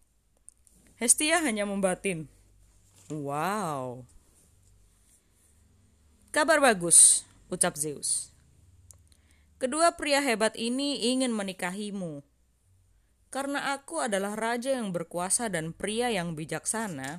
Hestia 0.97 1.42
hanya 1.42 1.68
membatin, 1.68 2.28
Wow. 3.12 4.09
Kabar 6.33 6.56
bagus, 6.56 7.28
ucap 7.52 7.76
Zeus. 7.76 8.33
Kedua 9.61 9.92
pria 9.92 10.25
hebat 10.25 10.56
ini 10.56 11.12
ingin 11.12 11.28
menikahimu. 11.28 12.25
Karena 13.34 13.74
aku 13.74 13.98
adalah 13.98 14.38
raja 14.38 14.78
yang 14.78 14.94
berkuasa 14.94 15.50
dan 15.50 15.74
pria 15.74 16.06
yang 16.06 16.38
bijaksana, 16.38 17.18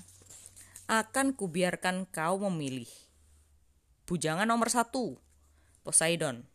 akan 0.87 1.35
kubiarkan 1.35 2.07
kau 2.07 2.39
memilih. 2.39 2.87
Bujangan 4.07 4.47
nomor 4.47 4.71
satu, 4.71 5.19
Poseidon. 5.83 6.47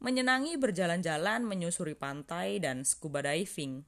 Menyenangi 0.00 0.56
berjalan-jalan 0.56 1.44
menyusuri 1.44 1.92
pantai 1.92 2.64
dan 2.64 2.88
scuba 2.88 3.20
diving. 3.20 3.84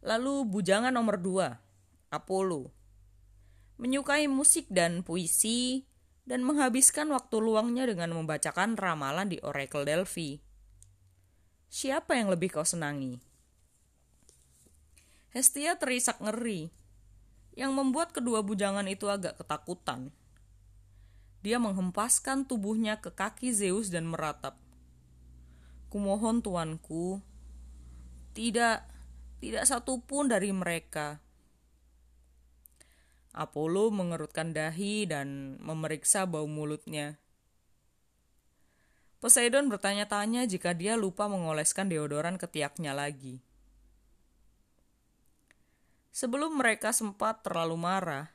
Lalu 0.00 0.48
bujangan 0.48 0.96
nomor 0.96 1.20
dua, 1.20 1.60
Apollo. 2.08 2.72
Menyukai 3.76 4.24
musik 4.24 4.72
dan 4.72 5.04
puisi, 5.04 5.84
dan 6.24 6.48
menghabiskan 6.48 7.12
waktu 7.12 7.44
luangnya 7.44 7.84
dengan 7.84 8.16
membacakan 8.16 8.80
ramalan 8.80 9.28
di 9.28 9.36
Oracle 9.44 9.84
Delphi. 9.84 10.45
Siapa 11.66 12.16
yang 12.16 12.32
lebih 12.32 12.54
kau 12.54 12.64
senangi? 12.64 13.20
Hestia 15.34 15.76
terisak 15.76 16.16
ngeri, 16.22 16.72
yang 17.56 17.76
membuat 17.76 18.16
kedua 18.16 18.40
bujangan 18.40 18.88
itu 18.88 19.10
agak 19.12 19.36
ketakutan. 19.36 20.14
Dia 21.44 21.60
menghempaskan 21.60 22.48
tubuhnya 22.48 22.98
ke 22.98 23.12
kaki 23.12 23.52
Zeus 23.52 23.92
dan 23.92 24.08
meratap. 24.08 24.56
Kumohon 25.92 26.40
tuanku, 26.40 27.20
tidak, 28.32 28.88
tidak 29.38 29.64
satu 29.68 30.02
pun 30.02 30.32
dari 30.32 30.50
mereka 30.50 31.20
Apollo 33.36 33.92
mengerutkan 33.92 34.56
dahi 34.56 35.04
dan 35.04 35.60
memeriksa 35.60 36.24
bau 36.24 36.48
mulutnya. 36.48 37.20
Poseidon 39.26 39.66
bertanya-tanya 39.66 40.46
jika 40.46 40.70
dia 40.70 40.94
lupa 40.94 41.26
mengoleskan 41.26 41.90
deodoran 41.90 42.38
ketiaknya 42.38 42.94
lagi. 42.94 43.42
Sebelum 46.14 46.54
mereka 46.54 46.94
sempat 46.94 47.42
terlalu 47.42 47.74
marah, 47.74 48.30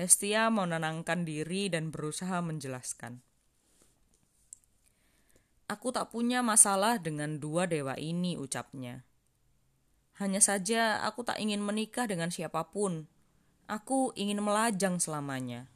Hestia 0.00 0.48
menenangkan 0.48 1.28
diri 1.28 1.68
dan 1.68 1.92
berusaha 1.92 2.40
menjelaskan. 2.40 3.20
Aku 5.68 5.92
tak 5.92 6.08
punya 6.08 6.40
masalah 6.40 6.96
dengan 6.96 7.36
dua 7.36 7.68
dewa 7.68 7.92
ini, 8.00 8.40
ucapnya. 8.40 9.04
Hanya 10.24 10.40
saja 10.40 11.04
aku 11.04 11.20
tak 11.20 11.36
ingin 11.36 11.60
menikah 11.60 12.08
dengan 12.08 12.32
siapa 12.32 12.64
pun, 12.72 13.04
Aku 13.68 14.16
ingin 14.16 14.40
melajang 14.40 14.96
selamanya. 14.96 15.68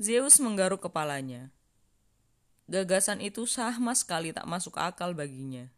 Zeus 0.00 0.40
menggaruk 0.40 0.80
kepalanya. 0.80 1.52
Gagasan 2.66 3.22
itu 3.22 3.46
sama 3.46 3.94
sekali 3.94 4.34
tak 4.34 4.46
masuk 4.50 4.74
akal 4.78 5.14
baginya. 5.14 5.70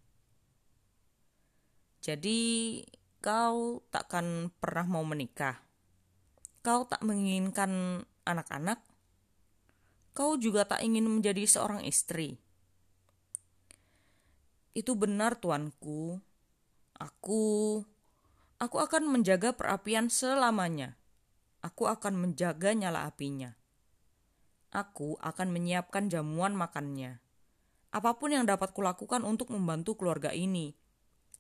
Jadi, 2.01 2.81
kau 3.21 3.85
takkan 3.93 4.49
pernah 4.57 4.89
mau 4.89 5.05
menikah. 5.05 5.61
Kau 6.65 6.89
tak 6.89 7.05
menginginkan 7.05 8.05
anak-anak. 8.25 8.81
Kau 10.17 10.41
juga 10.41 10.65
tak 10.65 10.81
ingin 10.81 11.05
menjadi 11.05 11.45
seorang 11.45 11.85
istri. 11.85 12.41
Itu 14.73 14.97
benar, 14.97 15.37
tuanku. 15.37 16.17
Aku 16.99 17.85
Aku 18.59 18.83
akan 18.83 19.07
menjaga 19.07 19.55
perapian 19.55 20.11
selamanya. 20.11 20.99
Aku 21.63 21.87
akan 21.87 22.19
menjaga 22.19 22.75
nyala 22.75 23.07
apinya. 23.07 23.58
Aku 24.69 25.17
akan 25.25 25.49
menyiapkan 25.53 26.13
jamuan 26.13 26.53
makannya. 26.53 27.21
Apa 27.89 28.21
pun 28.21 28.37
yang 28.37 28.45
dapat 28.45 28.77
kulakukan 28.77 29.25
untuk 29.25 29.49
membantu 29.53 29.97
keluarga 29.97 30.35
ini. 30.35 30.77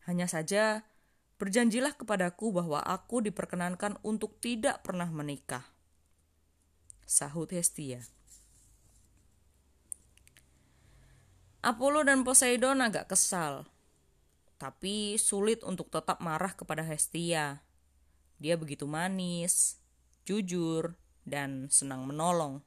Hanya 0.08 0.24
saja, 0.24 0.88
berjanjilah 1.36 1.96
kepadaku 1.96 2.50
bahwa 2.56 2.80
aku 2.80 3.20
diperkenankan 3.20 4.00
untuk 4.00 4.40
tidak 4.40 4.80
pernah 4.80 5.12
menikah. 5.12 5.68
Sahut 7.04 7.52
Hestia. 7.52 8.00
Apollo 11.60 12.08
dan 12.08 12.24
Poseidon 12.24 12.80
agak 12.80 13.12
kesal 13.12 13.68
tapi 14.58 15.14
sulit 15.16 15.62
untuk 15.62 15.88
tetap 15.88 16.18
marah 16.18 16.52
kepada 16.52 16.82
Hestia. 16.82 17.62
Dia 18.42 18.58
begitu 18.58 18.90
manis, 18.90 19.78
jujur, 20.26 20.98
dan 21.22 21.70
senang 21.70 22.04
menolong. 22.04 22.66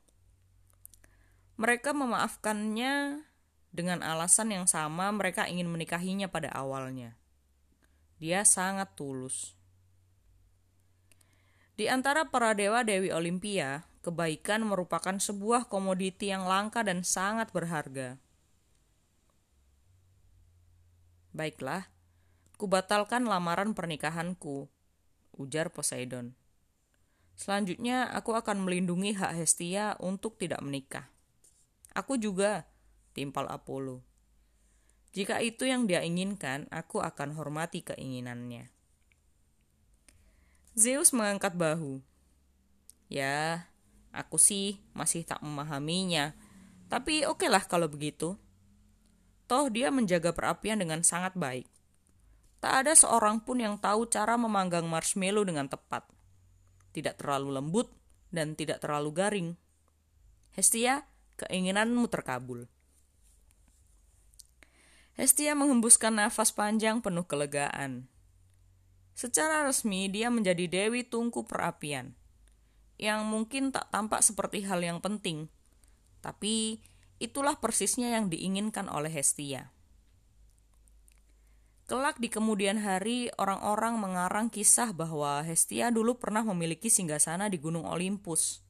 Mereka 1.62 1.94
memaafkannya 1.94 3.22
dengan 3.70 4.02
alasan 4.02 4.50
yang 4.50 4.66
sama 4.66 5.14
mereka 5.14 5.46
ingin 5.46 5.70
menikahinya 5.70 6.26
pada 6.26 6.50
awalnya. 6.50 7.14
Dia 8.18 8.42
sangat 8.42 8.98
tulus. 8.98 9.54
Di 11.78 11.86
antara 11.86 12.34
para 12.34 12.58
dewa-dewi 12.58 13.14
Olimpia, 13.14 13.86
kebaikan 14.02 14.66
merupakan 14.66 15.14
sebuah 15.22 15.70
komoditi 15.70 16.34
yang 16.34 16.50
langka 16.50 16.82
dan 16.82 17.06
sangat 17.06 17.54
berharga. 17.54 18.18
Baiklah, 21.38 21.94
kubatalkan 22.58 23.30
lamaran 23.30 23.78
pernikahanku, 23.78 24.66
ujar 25.38 25.70
Poseidon. 25.70 26.34
Selanjutnya, 27.38 28.10
aku 28.10 28.34
akan 28.34 28.66
melindungi 28.66 29.14
hak 29.14 29.38
Hestia 29.38 29.94
untuk 30.02 30.42
tidak 30.42 30.66
menikah. 30.66 31.21
Aku 31.92 32.16
juga, 32.16 32.64
timpal 33.12 33.52
Apollo. 33.52 34.00
Jika 35.12 35.44
itu 35.44 35.68
yang 35.68 35.92
dia 35.92 36.00
inginkan, 36.08 36.72
aku 36.72 37.04
akan 37.04 37.36
hormati 37.36 37.84
keinginannya. 37.84 38.72
Zeus 40.72 41.12
mengangkat 41.12 41.52
bahu. 41.52 42.00
Ya, 43.12 43.68
aku 44.16 44.40
sih 44.40 44.80
masih 44.96 45.28
tak 45.28 45.44
memahaminya. 45.44 46.32
Tapi 46.88 47.28
okelah 47.28 47.68
kalau 47.68 47.92
begitu. 47.92 48.40
Toh 49.52 49.68
dia 49.68 49.92
menjaga 49.92 50.32
perapian 50.32 50.80
dengan 50.80 51.04
sangat 51.04 51.36
baik. 51.36 51.68
Tak 52.64 52.88
ada 52.88 52.96
seorang 52.96 53.44
pun 53.44 53.60
yang 53.60 53.76
tahu 53.76 54.08
cara 54.08 54.40
memanggang 54.40 54.88
marshmallow 54.88 55.44
dengan 55.44 55.68
tepat. 55.68 56.08
Tidak 56.96 57.20
terlalu 57.20 57.60
lembut 57.60 57.92
dan 58.32 58.56
tidak 58.56 58.80
terlalu 58.80 59.12
garing. 59.12 59.50
Hestia, 60.56 61.04
keinginanmu 61.46 62.06
terkabul. 62.08 62.70
Hestia 65.18 65.58
menghembuskan 65.58 66.18
nafas 66.18 66.54
panjang 66.56 67.04
penuh 67.04 67.26
kelegaan. 67.28 68.08
Secara 69.12 69.68
resmi, 69.68 70.08
dia 70.08 70.32
menjadi 70.32 70.66
Dewi 70.66 71.04
Tungku 71.04 71.44
Perapian, 71.46 72.16
yang 72.96 73.28
mungkin 73.28 73.70
tak 73.70 73.92
tampak 73.92 74.24
seperti 74.24 74.64
hal 74.66 74.82
yang 74.82 75.04
penting, 75.04 75.52
tapi 76.24 76.80
itulah 77.22 77.60
persisnya 77.60 78.18
yang 78.18 78.32
diinginkan 78.32 78.88
oleh 78.88 79.12
Hestia. 79.12 79.70
Kelak 81.92 82.24
di 82.24 82.32
kemudian 82.32 82.80
hari, 82.80 83.28
orang-orang 83.36 84.00
mengarang 84.00 84.48
kisah 84.48 84.96
bahwa 84.96 85.44
Hestia 85.44 85.92
dulu 85.92 86.16
pernah 86.16 86.40
memiliki 86.40 86.88
singgasana 86.88 87.52
di 87.52 87.60
Gunung 87.60 87.84
Olympus, 87.84 88.64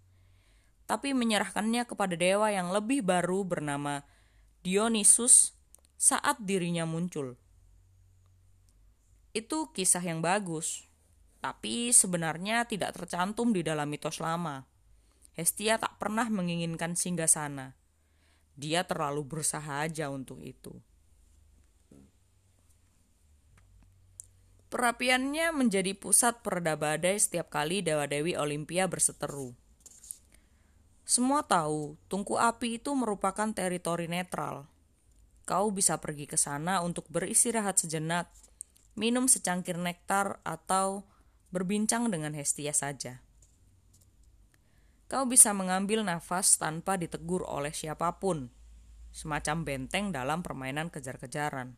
tapi 0.92 1.16
menyerahkannya 1.16 1.88
kepada 1.88 2.20
dewa 2.20 2.52
yang 2.52 2.68
lebih 2.68 3.00
baru 3.00 3.48
bernama 3.48 4.04
Dionysus 4.60 5.56
saat 5.96 6.36
dirinya 6.44 6.84
muncul. 6.84 7.40
Itu 9.32 9.72
kisah 9.72 10.04
yang 10.04 10.20
bagus, 10.20 10.84
tapi 11.40 11.96
sebenarnya 11.96 12.68
tidak 12.68 13.00
tercantum 13.00 13.56
di 13.56 13.64
dalam 13.64 13.88
mitos 13.88 14.20
lama. 14.20 14.68
Hestia 15.32 15.80
tak 15.80 15.96
pernah 15.96 16.28
menginginkan 16.28 17.00
singgasana. 17.00 17.80
Dia 18.60 18.84
terlalu 18.84 19.24
berusaha 19.24 19.88
aja 19.88 20.12
untuk 20.12 20.44
itu. 20.44 20.76
Perapiannya 24.68 25.56
menjadi 25.56 25.96
pusat 25.96 26.44
pereda 26.44 26.76
badai 26.76 27.16
setiap 27.16 27.48
kali 27.48 27.80
dewa-dewi 27.80 28.36
Olimpia 28.36 28.92
berseteru. 28.92 29.61
Semua 31.12 31.44
tahu, 31.44 32.00
tungku 32.08 32.40
api 32.40 32.80
itu 32.80 32.96
merupakan 32.96 33.52
teritori 33.52 34.08
netral. 34.08 34.72
Kau 35.44 35.68
bisa 35.68 36.00
pergi 36.00 36.24
ke 36.24 36.40
sana 36.40 36.80
untuk 36.80 37.04
beristirahat 37.12 37.84
sejenak, 37.84 38.32
minum 38.96 39.28
secangkir 39.28 39.76
nektar, 39.76 40.40
atau 40.48 41.04
berbincang 41.52 42.08
dengan 42.08 42.32
Hestia 42.32 42.72
saja. 42.72 43.20
Kau 45.12 45.28
bisa 45.28 45.52
mengambil 45.52 46.08
nafas 46.08 46.56
tanpa 46.56 46.96
ditegur 46.96 47.44
oleh 47.44 47.76
siapa 47.76 48.16
pun, 48.24 48.48
semacam 49.12 49.68
benteng 49.68 50.16
dalam 50.16 50.40
permainan 50.40 50.88
kejar-kejaran. 50.88 51.76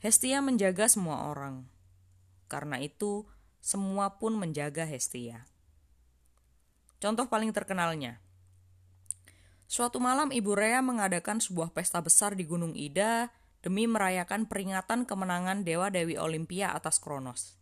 Hestia 0.00 0.40
menjaga 0.40 0.88
semua 0.88 1.28
orang. 1.28 1.68
Karena 2.48 2.80
itu, 2.80 3.28
semua 3.60 4.16
pun 4.16 4.40
menjaga 4.40 4.88
Hestia. 4.88 5.44
Contoh 6.98 7.28
paling 7.28 7.52
terkenalnya. 7.52 8.18
Suatu 9.66 9.98
malam 9.98 10.30
Ibu 10.30 10.54
Rea 10.54 10.78
mengadakan 10.80 11.42
sebuah 11.42 11.74
pesta 11.74 11.98
besar 11.98 12.38
di 12.38 12.46
Gunung 12.46 12.72
Ida 12.78 13.34
demi 13.60 13.90
merayakan 13.90 14.46
peringatan 14.46 15.04
kemenangan 15.04 15.66
Dewa 15.66 15.90
Dewi 15.90 16.14
Olimpia 16.16 16.70
atas 16.70 17.02
Kronos. 17.02 17.58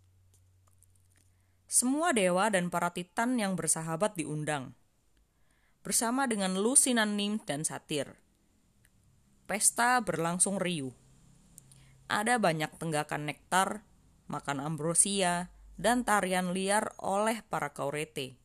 Semua 1.65 2.13
dewa 2.13 2.53
dan 2.53 2.69
para 2.69 2.93
titan 2.93 3.41
yang 3.41 3.57
bersahabat 3.57 4.15
diundang, 4.15 4.77
bersama 5.81 6.29
dengan 6.29 6.61
Lusinan 6.61 7.17
Nim 7.17 7.41
dan 7.43 7.65
Satir. 7.65 8.21
Pesta 9.49 9.99
berlangsung 10.05 10.61
riuh 10.61 10.93
ada 12.09 12.37
banyak 12.37 12.69
tenggakan 12.77 13.27
nektar, 13.27 13.83
makan 14.29 14.61
ambrosia, 14.61 15.49
dan 15.81 16.05
tarian 16.05 16.53
liar 16.53 16.93
oleh 17.01 17.41
para 17.49 17.73
kaurete. 17.73 18.37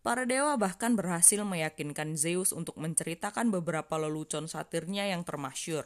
Para 0.00 0.24
dewa 0.24 0.56
bahkan 0.56 0.96
berhasil 0.96 1.44
meyakinkan 1.44 2.16
Zeus 2.16 2.56
untuk 2.56 2.80
menceritakan 2.80 3.52
beberapa 3.52 4.00
lelucon 4.00 4.48
satirnya 4.48 5.04
yang 5.04 5.28
termasyur. 5.28 5.84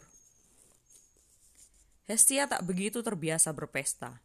Hestia 2.06 2.46
tak 2.46 2.62
begitu 2.62 3.02
terbiasa 3.02 3.50
berpesta. 3.50 4.22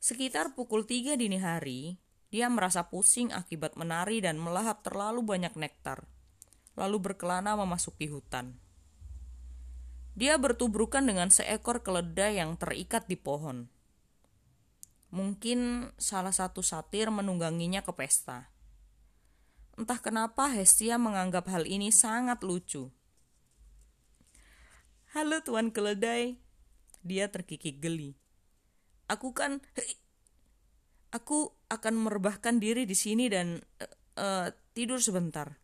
Sekitar 0.00 0.56
pukul 0.56 0.88
tiga 0.88 1.12
dini 1.12 1.36
hari, 1.36 2.00
dia 2.32 2.48
merasa 2.48 2.88
pusing 2.88 3.36
akibat 3.36 3.76
menari 3.76 4.24
dan 4.24 4.40
melahap 4.40 4.80
terlalu 4.80 5.20
banyak 5.20 5.52
nektar, 5.60 6.08
lalu 6.72 7.04
berkelana 7.04 7.60
memasuki 7.60 8.08
hutan. 8.08 8.56
Dia 10.16 10.40
bertubrukan 10.40 11.04
dengan 11.04 11.28
seekor 11.28 11.84
keledai 11.84 12.40
yang 12.40 12.56
terikat 12.56 13.10
di 13.10 13.18
pohon. 13.18 13.68
Mungkin 15.10 15.90
salah 15.98 16.32
satu 16.32 16.62
satir 16.62 17.10
menungganginya 17.10 17.84
ke 17.84 17.92
pesta. 17.92 18.53
Entah 19.74 19.98
kenapa 19.98 20.46
Hestia 20.54 21.02
menganggap 21.02 21.50
hal 21.50 21.66
ini 21.66 21.90
sangat 21.90 22.46
lucu. 22.46 22.94
Halo 25.14 25.42
Tuan 25.42 25.74
Keledai, 25.74 26.38
dia 27.02 27.26
terkikik 27.30 27.82
geli. 27.82 28.14
Aku 29.10 29.34
kan, 29.34 29.62
aku 31.10 31.54
akan 31.70 31.94
merebahkan 32.06 32.58
diri 32.62 32.86
di 32.86 32.94
sini 32.94 33.26
dan 33.26 33.62
uh, 33.82 33.90
uh, 34.18 34.48
tidur 34.74 35.02
sebentar. 35.02 35.58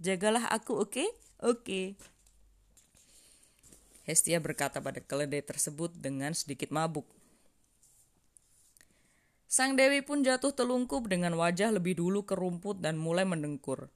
Jagalah 0.00 0.48
aku, 0.52 0.80
oke? 0.80 0.90
Okay? 0.92 1.08
Oke. 1.44 1.60
Okay. 1.60 1.86
Hestia 4.04 4.36
berkata 4.40 4.84
pada 4.84 5.00
keledai 5.00 5.40
tersebut 5.40 5.92
dengan 5.96 6.36
sedikit 6.36 6.68
mabuk. 6.68 7.08
Sang 9.54 9.78
Dewi 9.78 10.02
pun 10.02 10.26
jatuh 10.26 10.50
telungkup 10.50 11.06
dengan 11.06 11.38
wajah 11.38 11.70
lebih 11.70 11.94
dulu 11.94 12.26
ke 12.26 12.34
rumput 12.34 12.82
dan 12.82 12.98
mulai 12.98 13.22
mendengkur. 13.22 13.86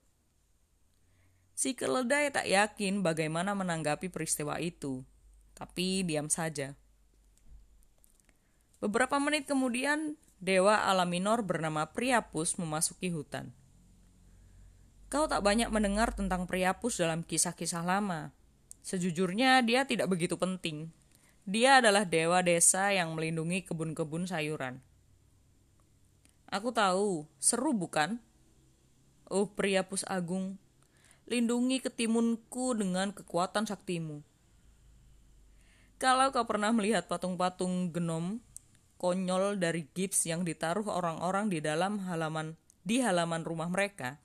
Si 1.58 1.74
keledai 1.74 2.30
tak 2.30 2.46
yakin 2.46 3.02
bagaimana 3.02 3.58
menanggapi 3.58 4.06
peristiwa 4.06 4.62
itu, 4.62 5.02
tapi 5.58 6.06
diam 6.06 6.30
saja. 6.30 6.78
Beberapa 8.78 9.18
menit 9.18 9.50
kemudian, 9.50 10.14
dewa 10.38 10.86
alam 10.86 11.10
minor 11.10 11.42
bernama 11.42 11.90
Priapus 11.90 12.54
memasuki 12.62 13.10
hutan. 13.10 13.50
Kau 15.10 15.26
tak 15.26 15.42
banyak 15.42 15.74
mendengar 15.74 16.14
tentang 16.14 16.46
Priapus 16.46 17.02
dalam 17.02 17.26
kisah-kisah 17.26 17.82
lama, 17.82 18.30
Sejujurnya 18.86 19.58
dia 19.66 19.82
tidak 19.90 20.06
begitu 20.06 20.38
penting. 20.38 20.94
Dia 21.50 21.82
adalah 21.82 22.06
dewa 22.06 22.46
desa 22.46 22.94
yang 22.94 23.18
melindungi 23.18 23.66
kebun-kebun 23.66 24.30
sayuran. 24.30 24.86
Aku 26.48 26.72
tahu, 26.72 27.28
seru 27.36 27.76
bukan? 27.76 28.16
Oh 29.28 29.52
Priapus 29.52 30.00
Agung, 30.08 30.56
lindungi 31.28 31.84
ketimunku 31.84 32.72
dengan 32.72 33.12
kekuatan 33.12 33.68
saktimu. 33.68 34.24
Kalau 36.00 36.32
kau 36.32 36.48
pernah 36.48 36.72
melihat 36.72 37.04
patung-patung 37.04 37.92
genom 37.92 38.40
konyol 38.96 39.60
dari 39.60 39.92
gips 39.92 40.24
yang 40.24 40.40
ditaruh 40.40 40.88
orang-orang 40.88 41.52
di 41.52 41.60
dalam 41.60 42.00
halaman 42.08 42.56
di 42.80 43.04
halaman 43.04 43.44
rumah 43.44 43.68
mereka, 43.68 44.16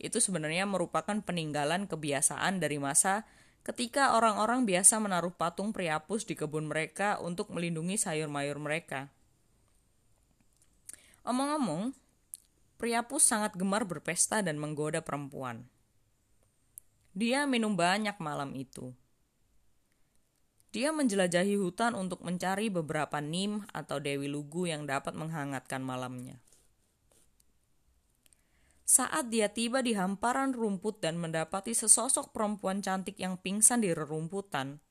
itu 0.00 0.24
sebenarnya 0.24 0.64
merupakan 0.64 1.20
peninggalan 1.20 1.84
kebiasaan 1.84 2.64
dari 2.64 2.80
masa 2.80 3.28
ketika 3.60 4.16
orang-orang 4.16 4.64
biasa 4.64 4.96
menaruh 5.04 5.36
patung 5.36 5.76
Priapus 5.76 6.24
di 6.24 6.32
kebun 6.32 6.64
mereka 6.64 7.20
untuk 7.20 7.52
melindungi 7.52 8.00
sayur 8.00 8.32
mayur 8.32 8.56
mereka. 8.56 9.12
Omong-omong, 11.22 11.94
Priapus 12.82 13.22
sangat 13.22 13.54
gemar 13.54 13.86
berpesta 13.86 14.42
dan 14.42 14.58
menggoda 14.58 15.06
perempuan. 15.06 15.70
Dia 17.14 17.46
minum 17.46 17.78
banyak 17.78 18.18
malam 18.18 18.58
itu. 18.58 18.90
Dia 20.74 20.90
menjelajahi 20.90 21.54
hutan 21.62 21.94
untuk 21.94 22.26
mencari 22.26 22.74
beberapa 22.74 23.22
nim 23.22 23.62
atau 23.70 24.02
dewi 24.02 24.26
lugu 24.26 24.66
yang 24.66 24.82
dapat 24.82 25.14
menghangatkan 25.14 25.78
malamnya. 25.78 26.42
Saat 28.82 29.30
dia 29.30 29.46
tiba 29.46 29.78
di 29.78 29.94
hamparan 29.94 30.50
rumput 30.50 30.98
dan 30.98 31.22
mendapati 31.22 31.78
sesosok 31.78 32.34
perempuan 32.34 32.82
cantik 32.82 33.14
yang 33.22 33.38
pingsan 33.38 33.86
di 33.86 33.94
rerumputan, 33.94 34.82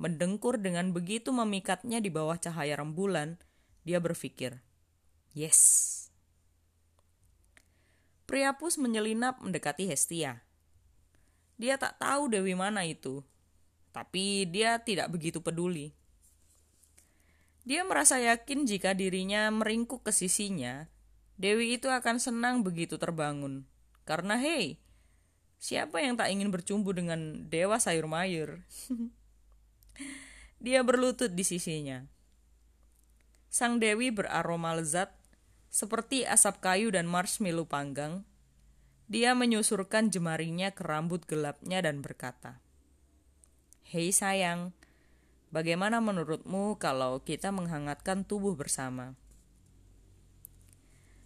mendengkur 0.00 0.56
dengan 0.56 0.96
begitu 0.96 1.28
memikatnya 1.28 2.00
di 2.00 2.08
bawah 2.08 2.40
cahaya 2.40 2.80
rembulan, 2.80 3.36
dia 3.84 4.00
berpikir, 4.00 4.64
"Yes." 5.36 5.90
Priapus 8.24 8.80
menyelinap 8.80 9.44
mendekati 9.44 9.84
Hestia. 9.84 10.40
Dia 11.60 11.76
tak 11.76 12.00
tahu 12.00 12.32
dewi 12.32 12.56
mana 12.56 12.88
itu, 12.88 13.20
tapi 13.92 14.48
dia 14.48 14.80
tidak 14.80 15.12
begitu 15.12 15.44
peduli. 15.44 15.92
Dia 17.68 17.84
merasa 17.84 18.16
yakin 18.20 18.64
jika 18.64 18.96
dirinya 18.96 19.48
meringkuk 19.52 20.04
ke 20.04 20.12
sisinya, 20.12 20.88
Dewi 21.34 21.74
itu 21.74 21.90
akan 21.90 22.22
senang 22.22 22.62
begitu 22.62 22.94
terbangun. 22.94 23.66
Karena 24.06 24.38
hei, 24.38 24.78
siapa 25.58 25.98
yang 25.98 26.14
tak 26.14 26.30
ingin 26.30 26.52
bercumbu 26.54 26.94
dengan 26.94 27.50
dewa 27.50 27.82
sayur 27.82 28.06
mayur? 28.06 28.62
Dia 30.64 30.86
berlutut 30.86 31.34
di 31.34 31.42
sisinya. 31.42 32.06
Sang 33.50 33.82
Dewi 33.82 34.14
beraroma 34.14 34.78
lezat, 34.78 35.10
seperti 35.74 36.22
asap 36.22 36.62
kayu 36.62 36.94
dan 36.94 37.10
marshmallow 37.10 37.66
panggang. 37.66 38.22
Dia 39.10 39.34
menyusurkan 39.34 40.06
jemarinya 40.06 40.70
ke 40.70 40.86
rambut 40.86 41.26
gelapnya 41.26 41.82
dan 41.82 41.98
berkata, 41.98 42.62
Hei 43.82 44.14
sayang, 44.14 44.70
bagaimana 45.50 45.98
menurutmu 45.98 46.78
kalau 46.78 47.18
kita 47.26 47.50
menghangatkan 47.50 48.22
tubuh 48.22 48.54
bersama? 48.54 49.18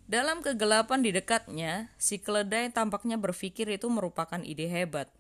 Dalam 0.09 0.41
kegelapan 0.41 1.05
di 1.05 1.13
dekatnya, 1.13 1.93
si 2.01 2.17
keledai 2.17 2.73
tampaknya 2.73 3.21
berpikir 3.21 3.69
itu 3.69 3.93
merupakan 3.93 4.41
ide 4.41 4.65
hebat. 4.65 5.13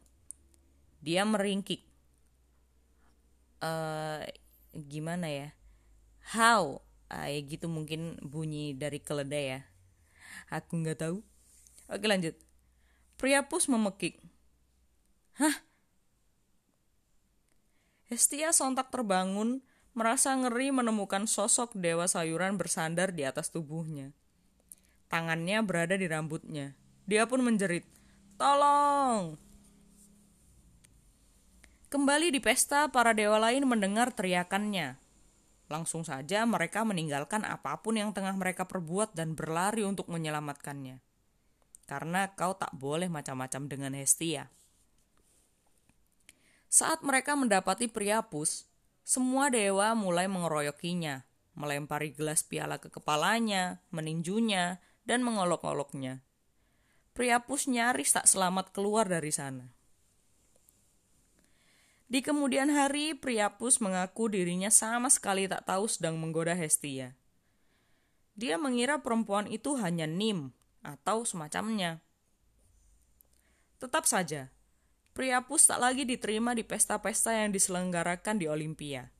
Dia 1.04 1.28
meringkik. 1.28 1.84
Uh, 3.60 4.24
gimana 4.72 5.28
ya? 5.28 5.48
How? 6.32 6.87
Uh, 7.08 7.28
gitu 7.48 7.72
mungkin 7.72 8.20
bunyi 8.20 8.76
dari 8.76 9.00
keledai 9.00 9.44
ya. 9.56 9.60
Aku 10.52 10.80
nggak 10.80 11.00
tahu. 11.00 11.24
Oke 11.88 12.04
lanjut. 12.04 12.36
Priapus 13.16 13.66
memekik. 13.72 14.20
Hah? 15.40 15.64
Hestia 18.08 18.56
sontak 18.56 18.88
terbangun, 18.88 19.60
merasa 19.92 20.32
ngeri 20.32 20.72
menemukan 20.72 21.28
sosok 21.28 21.76
dewa 21.76 22.08
sayuran 22.08 22.56
bersandar 22.56 23.12
di 23.12 23.24
atas 23.24 23.52
tubuhnya. 23.52 24.16
Tangannya 25.12 25.60
berada 25.64 25.96
di 25.96 26.08
rambutnya. 26.08 26.76
Dia 27.08 27.24
pun 27.24 27.40
menjerit, 27.40 27.84
"Tolong!" 28.36 29.36
Kembali 31.88 32.28
di 32.28 32.40
pesta, 32.40 32.92
para 32.92 33.16
dewa 33.16 33.40
lain 33.40 33.64
mendengar 33.64 34.12
teriakannya. 34.12 35.00
Langsung 35.68 36.00
saja 36.00 36.48
mereka 36.48 36.80
meninggalkan 36.82 37.44
apa 37.44 37.76
pun 37.84 38.00
yang 38.00 38.16
tengah 38.16 38.32
mereka 38.32 38.64
perbuat 38.64 39.12
dan 39.12 39.36
berlari 39.36 39.84
untuk 39.84 40.08
menyelamatkannya. 40.08 41.04
Karena 41.84 42.32
kau 42.32 42.56
tak 42.56 42.72
boleh 42.72 43.08
macam-macam 43.12 43.68
dengan 43.68 43.92
Hestia. 43.92 44.48
Saat 46.68 47.00
mereka 47.00 47.32
mendapati 47.32 47.88
Priapus, 47.88 48.68
semua 49.04 49.48
dewa 49.48 49.96
mulai 49.96 50.28
mengeroyokinya, 50.28 51.24
melempari 51.56 52.12
gelas 52.12 52.44
piala 52.44 52.76
ke 52.76 52.92
kepalanya, 52.92 53.80
meninjunya, 53.88 54.84
dan 55.08 55.24
mengolok-oloknya. 55.24 56.20
Priapus 57.16 57.72
nyaris 57.72 58.12
tak 58.12 58.28
selamat 58.28 58.76
keluar 58.76 59.08
dari 59.08 59.32
sana. 59.32 59.77
Di 62.08 62.24
kemudian 62.24 62.72
hari, 62.72 63.12
Priapus 63.12 63.84
mengaku 63.84 64.32
dirinya 64.32 64.72
sama 64.72 65.12
sekali 65.12 65.44
tak 65.44 65.68
tahu 65.68 65.84
sedang 65.84 66.16
menggoda 66.16 66.56
Hestia. 66.56 67.12
Dia 68.32 68.56
mengira 68.56 69.04
perempuan 69.04 69.44
itu 69.44 69.76
hanya 69.76 70.08
Nim 70.08 70.56
atau 70.80 71.28
semacamnya. 71.28 72.00
Tetap 73.76 74.08
saja, 74.08 74.48
Priapus 75.12 75.68
tak 75.68 75.84
lagi 75.84 76.08
diterima 76.08 76.56
di 76.56 76.64
pesta-pesta 76.64 77.36
yang 77.36 77.52
diselenggarakan 77.52 78.40
di 78.40 78.48
Olimpia. 78.48 79.12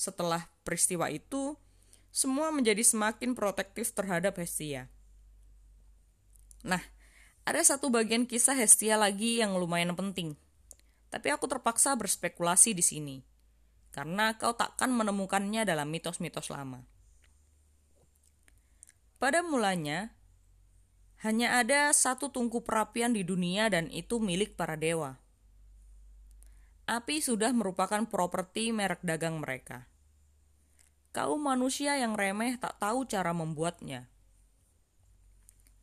Setelah 0.00 0.48
peristiwa 0.64 1.12
itu, 1.12 1.60
semua 2.08 2.48
menjadi 2.48 2.80
semakin 2.80 3.36
protektif 3.36 3.92
terhadap 3.92 4.40
Hestia. 4.40 4.88
Nah, 6.64 6.80
ada 7.44 7.60
satu 7.60 7.92
bagian 7.92 8.24
kisah 8.24 8.56
Hestia 8.56 8.96
lagi 8.96 9.44
yang 9.44 9.60
lumayan 9.60 9.92
penting. 9.92 10.40
Tapi 11.10 11.28
aku 11.34 11.50
terpaksa 11.50 11.98
berspekulasi 11.98 12.72
di 12.72 12.84
sini. 12.86 13.16
Karena 13.90 14.38
kau 14.38 14.54
takkan 14.54 14.94
menemukannya 14.94 15.66
dalam 15.66 15.90
mitos-mitos 15.90 16.48
lama. 16.54 16.86
Pada 19.18 19.42
mulanya, 19.44 20.14
hanya 21.20 21.60
ada 21.60 21.92
satu 21.92 22.32
tungku 22.32 22.64
perapian 22.64 23.12
di 23.12 23.20
dunia 23.20 23.68
dan 23.68 23.92
itu 23.92 24.16
milik 24.16 24.56
para 24.56 24.80
dewa. 24.80 25.20
Api 26.88 27.20
sudah 27.20 27.52
merupakan 27.52 28.08
properti 28.08 28.72
merek 28.72 29.04
dagang 29.04 29.36
mereka. 29.36 29.84
Kaum 31.12 31.42
manusia 31.42 32.00
yang 32.00 32.16
remeh 32.16 32.56
tak 32.56 32.80
tahu 32.80 33.04
cara 33.04 33.36
membuatnya. 33.36 34.08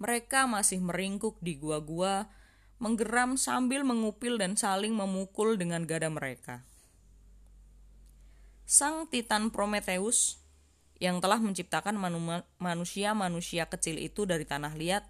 Mereka 0.02 0.50
masih 0.50 0.82
meringkuk 0.82 1.38
di 1.38 1.60
gua-gua, 1.60 2.34
menggeram 2.78 3.36
sambil 3.36 3.82
mengupil 3.82 4.38
dan 4.38 4.54
saling 4.54 4.94
memukul 4.94 5.58
dengan 5.58 5.86
gada 5.90 6.10
mereka. 6.10 6.62
Sang 8.68 9.08
Titan 9.08 9.50
Prometheus 9.50 10.44
yang 10.98 11.22
telah 11.22 11.38
menciptakan 11.42 11.98
manusia-manusia 12.58 13.70
kecil 13.70 14.02
itu 14.02 14.26
dari 14.26 14.44
tanah 14.44 14.74
liat 14.74 15.06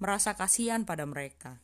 merasa 0.00 0.34
kasihan 0.34 0.82
pada 0.88 1.04
mereka. 1.04 1.60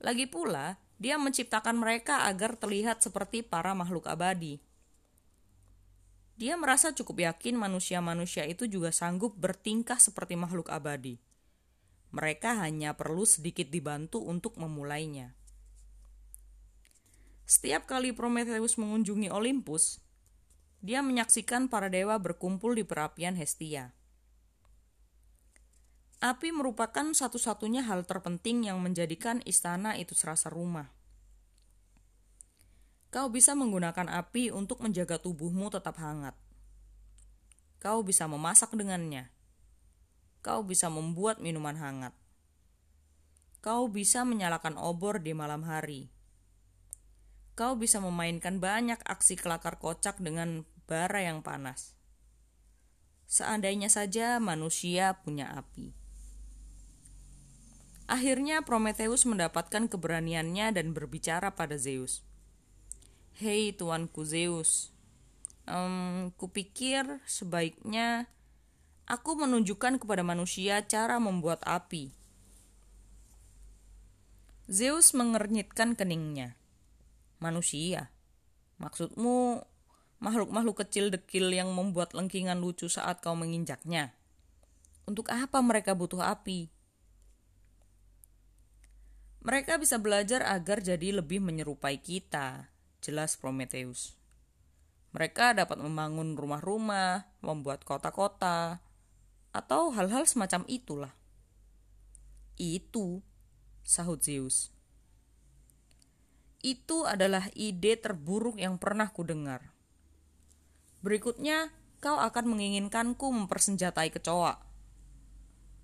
Lagi 0.00 0.28
pula, 0.28 0.78
dia 0.96 1.20
menciptakan 1.20 1.76
mereka 1.76 2.28
agar 2.28 2.56
terlihat 2.56 3.04
seperti 3.04 3.44
para 3.44 3.76
makhluk 3.76 4.08
abadi. 4.08 4.60
Dia 6.36 6.56
merasa 6.60 6.92
cukup 6.92 7.24
yakin 7.32 7.56
manusia-manusia 7.56 8.44
itu 8.44 8.68
juga 8.68 8.92
sanggup 8.92 9.32
bertingkah 9.40 9.96
seperti 9.96 10.36
makhluk 10.36 10.68
abadi. 10.68 11.16
Mereka 12.16 12.64
hanya 12.64 12.96
perlu 12.96 13.28
sedikit 13.28 13.68
dibantu 13.68 14.24
untuk 14.24 14.56
memulainya. 14.56 15.36
Setiap 17.44 17.84
kali 17.84 18.16
Prometheus 18.16 18.80
mengunjungi 18.80 19.28
Olympus, 19.28 20.00
dia 20.80 21.04
menyaksikan 21.04 21.68
para 21.68 21.92
dewa 21.92 22.16
berkumpul 22.16 22.72
di 22.72 22.88
perapian 22.88 23.36
Hestia. 23.36 23.92
Api 26.24 26.56
merupakan 26.56 27.12
satu-satunya 27.12 27.84
hal 27.84 28.08
terpenting 28.08 28.64
yang 28.64 28.80
menjadikan 28.80 29.44
istana 29.44 30.00
itu 30.00 30.16
serasa 30.16 30.48
rumah. 30.48 30.88
Kau 33.12 33.28
bisa 33.28 33.52
menggunakan 33.52 34.08
api 34.08 34.48
untuk 34.56 34.80
menjaga 34.80 35.20
tubuhmu 35.20 35.68
tetap 35.68 36.00
hangat. 36.00 36.32
Kau 37.76 38.00
bisa 38.00 38.24
memasak 38.24 38.72
dengannya. 38.72 39.35
Kau 40.46 40.62
bisa 40.62 40.86
membuat 40.86 41.42
minuman 41.42 41.74
hangat. 41.74 42.14
Kau 43.58 43.90
bisa 43.90 44.22
menyalakan 44.22 44.78
obor 44.78 45.18
di 45.18 45.34
malam 45.34 45.66
hari. 45.66 46.06
Kau 47.58 47.74
bisa 47.74 47.98
memainkan 47.98 48.62
banyak 48.62 49.02
aksi 49.02 49.34
kelakar 49.34 49.82
kocak 49.82 50.22
dengan 50.22 50.62
bara 50.86 51.26
yang 51.26 51.42
panas. 51.42 51.98
Seandainya 53.26 53.90
saja 53.90 54.38
manusia 54.38 55.18
punya 55.26 55.50
api. 55.50 55.90
Akhirnya 58.06 58.62
Prometheus 58.62 59.26
mendapatkan 59.26 59.90
keberaniannya 59.90 60.78
dan 60.78 60.94
berbicara 60.94 61.58
pada 61.58 61.74
Zeus. 61.74 62.22
Hei 63.34 63.74
tuanku 63.74 64.22
Zeus, 64.22 64.94
um, 65.66 66.30
kupikir 66.38 67.02
sebaiknya 67.26 68.30
aku 69.06 69.38
menunjukkan 69.38 70.02
kepada 70.02 70.26
manusia 70.26 70.82
cara 70.82 71.22
membuat 71.22 71.62
api. 71.62 72.10
Zeus 74.66 75.14
mengernyitkan 75.14 75.94
keningnya. 75.94 76.58
Manusia? 77.38 78.10
Maksudmu 78.82 79.62
makhluk-makhluk 80.18 80.82
kecil 80.82 81.14
dekil 81.14 81.54
yang 81.54 81.70
membuat 81.70 82.18
lengkingan 82.18 82.58
lucu 82.58 82.90
saat 82.90 83.22
kau 83.22 83.38
menginjaknya? 83.38 84.10
Untuk 85.06 85.30
apa 85.30 85.62
mereka 85.62 85.94
butuh 85.94 86.18
api? 86.18 86.66
Mereka 89.46 89.78
bisa 89.78 90.02
belajar 90.02 90.42
agar 90.42 90.82
jadi 90.82 91.22
lebih 91.22 91.38
menyerupai 91.38 92.02
kita, 92.02 92.66
jelas 92.98 93.38
Prometheus. 93.38 94.18
Mereka 95.14 95.54
dapat 95.54 95.78
membangun 95.78 96.34
rumah-rumah, 96.34 97.30
membuat 97.38 97.86
kota-kota, 97.86 98.82
atau 99.56 99.88
hal-hal 99.96 100.28
semacam 100.28 100.62
itulah. 100.68 101.12
Itu, 102.60 103.24
sahut 103.80 104.20
Zeus. 104.20 104.72
Itu 106.60 107.08
adalah 107.08 107.48
ide 107.56 107.96
terburuk 107.96 108.60
yang 108.60 108.76
pernah 108.76 109.08
kudengar. 109.08 109.72
Berikutnya, 111.00 111.72
kau 112.04 112.20
akan 112.20 112.44
menginginkanku 112.52 113.32
mempersenjatai 113.32 114.12
kecoa 114.12 114.66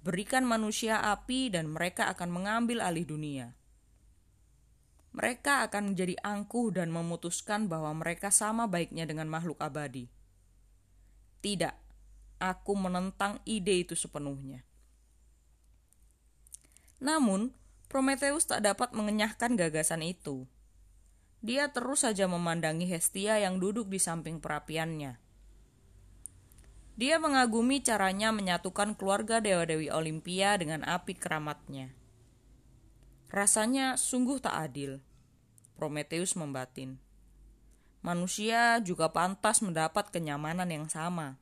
berikan 0.02 0.42
manusia 0.42 0.98
api 0.98 1.54
dan 1.54 1.70
mereka 1.70 2.11
akan 2.11 2.35
mengambil 2.35 2.82
alih 2.82 3.06
dunia. 3.06 3.54
Mereka 5.14 5.62
akan 5.70 5.94
menjadi 5.94 6.18
angkuh 6.26 6.74
dan 6.74 6.90
memutuskan 6.90 7.70
bahwa 7.70 7.94
mereka 7.94 8.35
sama 8.35 8.66
baiknya 8.66 9.06
dengan 9.06 9.30
makhluk 9.30 9.62
abadi. 9.62 10.11
Tidak, 11.38 11.74
aku 12.42 12.74
menentang 12.74 13.38
ide 13.46 13.87
itu 13.87 13.94
sepenuhnya. 13.94 14.66
Namun, 16.98 17.55
Prometheus 17.87 18.50
tak 18.50 18.66
dapat 18.66 18.90
mengenyahkan 18.96 19.55
gagasan 19.55 20.02
itu. 20.02 20.50
Dia 21.42 21.70
terus 21.74 22.07
saja 22.07 22.31
memandangi 22.31 22.87
Hestia 22.87 23.38
yang 23.42 23.59
duduk 23.59 23.90
di 23.90 23.98
samping 23.98 24.38
perapiannya. 24.38 25.18
Dia 26.94 27.16
mengagumi 27.18 27.83
caranya 27.83 28.31
menyatukan 28.31 28.94
keluarga 28.94 29.42
dewa-dewi 29.42 29.90
Olimpia 29.90 30.55
dengan 30.55 30.87
api 30.87 31.18
keramatnya. 31.18 31.90
Rasanya 33.33 33.98
sungguh 33.98 34.38
tak 34.38 34.55
adil. 34.70 35.02
Prometheus 35.74 36.38
membatin. 36.38 37.02
Manusia 38.07 38.78
juga 38.78 39.11
pantas 39.11 39.59
mendapat 39.66 40.14
kenyamanan 40.14 40.70
yang 40.70 40.87
sama. 40.87 41.41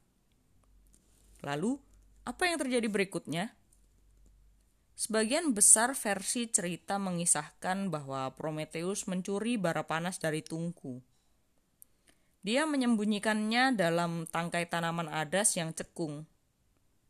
Lalu, 1.40 1.80
apa 2.28 2.48
yang 2.48 2.60
terjadi 2.60 2.88
berikutnya? 2.88 3.56
Sebagian 5.00 5.56
besar 5.56 5.96
versi 5.96 6.44
cerita 6.52 7.00
mengisahkan 7.00 7.88
bahwa 7.88 8.28
Prometheus 8.36 9.08
mencuri 9.08 9.56
bara 9.56 9.88
panas 9.88 10.20
dari 10.20 10.44
tungku. 10.44 11.00
Dia 12.44 12.68
menyembunyikannya 12.68 13.76
dalam 13.76 14.28
tangkai 14.28 14.68
tanaman 14.68 15.08
adas 15.08 15.56
yang 15.56 15.72
cekung. 15.72 16.28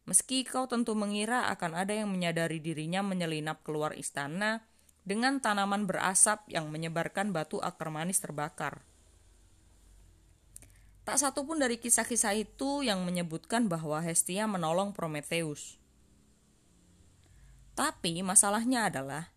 Meski 0.07 0.43
kau 0.43 0.71
tentu 0.71 0.95
mengira 0.95 1.51
akan 1.51 1.79
ada 1.79 1.95
yang 1.95 2.11
menyadari 2.11 2.63
dirinya 2.63 3.03
menyelinap 3.03 3.63
keluar 3.63 3.95
istana 3.95 4.63
dengan 5.07 5.39
tanaman 5.39 5.87
berasap 5.87 6.47
yang 6.51 6.71
menyebarkan 6.71 7.31
batu 7.35 7.59
akar 7.59 7.91
manis 7.91 8.23
terbakar. 8.23 8.87
Tak 11.05 11.17
satu 11.17 11.43
pun 11.49 11.59
dari 11.59 11.81
kisah-kisah 11.81 12.37
itu 12.37 12.85
yang 12.85 13.03
menyebutkan 13.03 13.67
bahwa 13.67 13.99
Hestia 14.05 14.45
menolong 14.45 14.93
Prometheus. 14.93 15.81
Tapi 17.75 18.21
masalahnya 18.21 18.93
adalah 18.93 19.33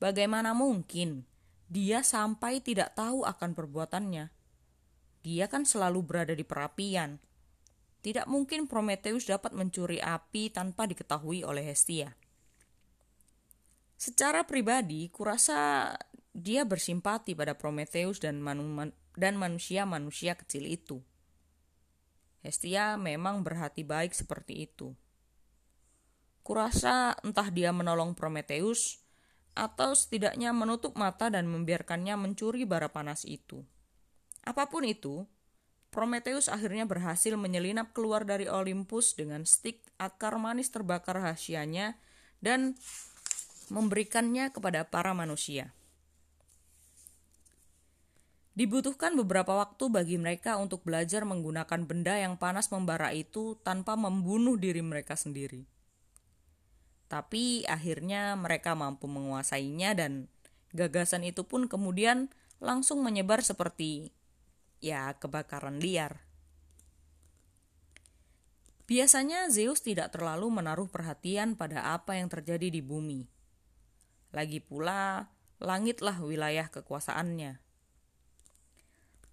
bagaimana 0.00 0.56
mungkin 0.56 1.28
dia 1.68 2.00
sampai 2.00 2.64
tidak 2.64 2.96
tahu 2.96 3.28
akan 3.28 3.52
perbuatannya. 3.52 4.32
Dia 5.24 5.46
kan 5.48 5.68
selalu 5.68 6.00
berada 6.04 6.32
di 6.36 6.44
perapian. 6.44 7.20
Tidak 8.04 8.28
mungkin 8.28 8.68
Prometheus 8.68 9.24
dapat 9.24 9.56
mencuri 9.56 9.96
api 9.96 10.52
tanpa 10.52 10.84
diketahui 10.84 11.40
oleh 11.40 11.64
Hestia. 11.64 12.12
Secara 13.96 14.44
pribadi, 14.44 15.08
kurasa 15.08 15.92
dia 16.36 16.68
bersimpati 16.68 17.32
pada 17.32 17.56
Prometheus 17.56 18.20
dan, 18.20 18.44
dan 19.14 19.38
manusia-manusia 19.38 20.34
kecil 20.38 20.66
itu. 20.66 21.02
Hestia 22.44 23.00
memang 23.00 23.40
berhati 23.40 23.86
baik 23.86 24.12
seperti 24.12 24.68
itu. 24.68 24.92
Kurasa 26.44 27.16
entah 27.24 27.48
dia 27.48 27.72
menolong 27.72 28.12
Prometheus 28.12 29.00
atau 29.56 29.96
setidaknya 29.96 30.52
menutup 30.52 30.92
mata 30.98 31.32
dan 31.32 31.48
membiarkannya 31.48 32.20
mencuri 32.20 32.68
bara 32.68 32.92
panas 32.92 33.24
itu. 33.24 33.64
Apa 34.44 34.68
pun 34.68 34.84
itu, 34.84 35.24
Prometheus 35.88 36.50
akhirnya 36.50 36.84
berhasil 36.84 37.32
menyelinap 37.38 37.94
keluar 37.94 38.26
dari 38.26 38.50
Olympus 38.50 39.14
dengan 39.14 39.46
stik 39.46 39.80
akar 39.96 40.36
manis 40.42 40.68
terbakar 40.68 41.22
rahasianya 41.22 41.96
dan 42.42 42.76
memberikannya 43.72 44.52
kepada 44.52 44.90
para 44.90 45.14
manusia. 45.16 45.72
Dibutuhkan 48.54 49.18
beberapa 49.18 49.50
waktu 49.50 49.90
bagi 49.90 50.14
mereka 50.14 50.62
untuk 50.62 50.86
belajar 50.86 51.26
menggunakan 51.26 51.90
benda 51.90 52.14
yang 52.14 52.38
panas 52.38 52.70
membara 52.70 53.10
itu 53.10 53.58
tanpa 53.66 53.98
membunuh 53.98 54.54
diri 54.54 54.78
mereka 54.78 55.18
sendiri. 55.18 55.66
Tapi 57.10 57.66
akhirnya 57.66 58.38
mereka 58.38 58.78
mampu 58.78 59.10
menguasainya 59.10 59.98
dan 59.98 60.30
gagasan 60.70 61.26
itu 61.26 61.42
pun 61.42 61.66
kemudian 61.66 62.30
langsung 62.62 63.02
menyebar 63.02 63.42
seperti 63.42 64.14
ya 64.78 65.18
kebakaran 65.18 65.82
liar. 65.82 66.22
Biasanya 68.84 69.48
Zeus 69.48 69.80
tidak 69.80 70.12
terlalu 70.12 70.52
menaruh 70.60 70.86
perhatian 70.86 71.56
pada 71.56 71.96
apa 71.96 72.20
yang 72.20 72.30
terjadi 72.30 72.68
di 72.68 72.84
bumi. 72.84 73.24
Lagi 74.30 74.60
pula, 74.60 75.32
langitlah 75.56 76.20
wilayah 76.20 76.68
kekuasaannya. 76.68 77.63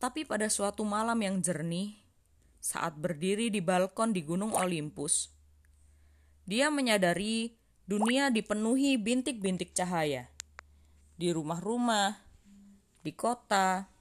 Tapi 0.01 0.25
pada 0.25 0.49
suatu 0.49 0.81
malam 0.81 1.21
yang 1.21 1.37
jernih, 1.45 1.93
saat 2.57 2.97
berdiri 2.97 3.53
di 3.53 3.61
balkon 3.61 4.17
di 4.17 4.25
Gunung 4.25 4.57
Olympus, 4.57 5.29
dia 6.49 6.73
menyadari 6.73 7.61
Dunia 7.91 8.31
dipenuhi 8.31 8.95
bintik-bintik 8.95 9.75
cahaya. 9.75 10.31
Di 11.19 11.35
rumah-rumah, 11.35 12.23
di 13.03 13.11
kota, 13.11 13.91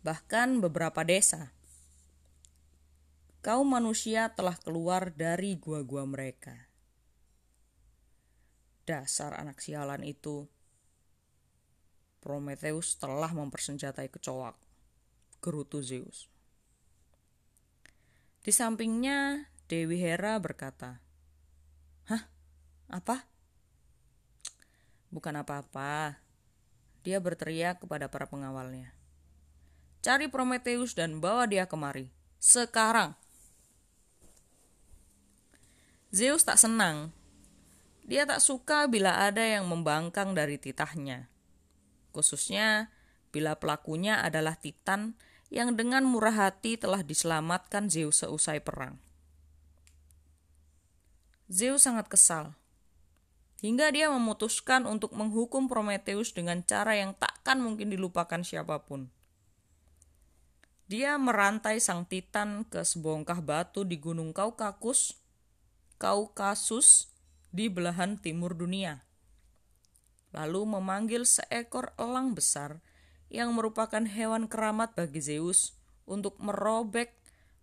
bahkan 0.00 0.64
beberapa 0.64 1.04
desa. 1.04 1.52
Kaum 3.44 3.68
manusia 3.68 4.32
telah 4.32 4.56
keluar 4.56 5.12
dari 5.12 5.60
gua-gua 5.60 6.08
mereka. 6.08 6.56
Dasar 8.88 9.36
anak 9.36 9.60
sialan 9.60 10.00
itu. 10.00 10.48
Prometheus 12.24 12.96
telah 12.96 13.28
mempersenjatai 13.28 14.08
kecoak. 14.08 14.69
Gerutu 15.40 15.80
Zeus. 15.80 16.28
Di 18.44 18.52
sampingnya, 18.52 19.48
Dewi 19.72 19.96
Hera 19.96 20.36
berkata, 20.36 21.00
Hah? 22.08 22.28
Apa? 22.92 23.24
Bukan 25.08 25.40
apa-apa. 25.40 26.20
Dia 27.00 27.16
berteriak 27.24 27.80
kepada 27.80 28.12
para 28.12 28.28
pengawalnya. 28.28 28.92
Cari 30.04 30.28
Prometheus 30.28 30.92
dan 30.92 31.24
bawa 31.24 31.48
dia 31.48 31.64
kemari. 31.64 32.12
Sekarang. 32.36 33.16
Zeus 36.12 36.44
tak 36.44 36.60
senang. 36.60 37.16
Dia 38.04 38.26
tak 38.26 38.42
suka 38.42 38.90
bila 38.90 39.22
ada 39.24 39.40
yang 39.40 39.68
membangkang 39.70 40.36
dari 40.36 40.58
titahnya. 40.58 41.30
Khususnya 42.10 42.90
bila 43.30 43.54
pelakunya 43.54 44.18
adalah 44.18 44.58
Titan 44.58 45.14
yang 45.50 45.74
dengan 45.74 46.06
murah 46.06 46.32
hati 46.48 46.78
telah 46.78 47.02
diselamatkan 47.02 47.90
Zeus 47.90 48.22
seusai 48.22 48.62
perang. 48.62 48.96
Zeus 51.50 51.82
sangat 51.82 52.06
kesal 52.06 52.54
hingga 53.60 53.92
dia 53.92 54.08
memutuskan 54.08 54.88
untuk 54.88 55.12
menghukum 55.12 55.68
Prometheus 55.68 56.32
dengan 56.32 56.64
cara 56.64 56.96
yang 56.96 57.12
takkan 57.12 57.60
mungkin 57.60 57.92
dilupakan 57.92 58.40
siapa 58.40 58.80
pun. 58.88 59.12
Dia 60.90 61.14
merantai 61.22 61.78
sang 61.78 62.02
Titan 62.02 62.66
ke 62.66 62.82
sebongkah 62.82 63.38
batu 63.38 63.86
di 63.86 64.00
Gunung 64.00 64.34
Kaukakus, 64.34 65.22
Kaukasus 66.00 67.14
di 67.54 67.70
belahan 67.70 68.18
timur 68.18 68.58
dunia. 68.58 69.06
Lalu 70.34 70.66
memanggil 70.66 71.22
seekor 71.26 71.94
elang 71.94 72.34
besar 72.34 72.82
yang 73.30 73.54
merupakan 73.54 74.02
hewan 74.02 74.50
keramat 74.50 74.92
bagi 74.98 75.22
Zeus 75.22 75.78
untuk 76.04 76.36
merobek 76.42 77.14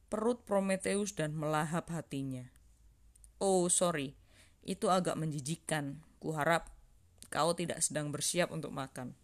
perut 0.08 0.42
Prometheus 0.48 1.12
dan 1.14 1.36
melahap 1.36 1.92
hatinya. 1.92 2.48
Oh, 3.38 3.68
sorry 3.68 4.16
itu 4.68 4.92
agak 4.92 5.16
menjijikkan. 5.16 6.04
Kuharap 6.20 6.70
kau 7.32 7.56
tidak 7.56 7.80
sedang 7.82 8.12
bersiap 8.12 8.52
untuk 8.52 8.76
makan. 8.76 9.16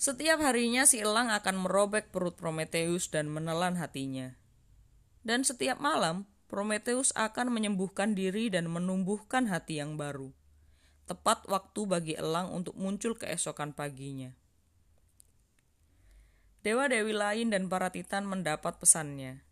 Setiap 0.00 0.40
harinya 0.40 0.88
si 0.88 1.02
elang 1.02 1.28
akan 1.28 1.60
merobek 1.60 2.08
perut 2.08 2.32
Prometheus 2.38 3.12
dan 3.12 3.28
menelan 3.28 3.76
hatinya. 3.76 4.32
Dan 5.20 5.44
setiap 5.44 5.76
malam, 5.76 6.24
Prometheus 6.48 7.12
akan 7.12 7.52
menyembuhkan 7.52 8.16
diri 8.16 8.48
dan 8.48 8.72
menumbuhkan 8.72 9.52
hati 9.52 9.76
yang 9.76 10.00
baru. 10.00 10.32
Tepat 11.10 11.42
waktu 11.50 11.80
bagi 11.90 12.14
elang 12.14 12.54
untuk 12.54 12.78
muncul 12.78 13.18
keesokan 13.18 13.74
paginya. 13.74 14.30
Dewa-dewi 16.62 17.10
lain 17.10 17.50
dan 17.50 17.66
para 17.66 17.90
titan 17.90 18.30
mendapat 18.30 18.78
pesannya. 18.78 19.42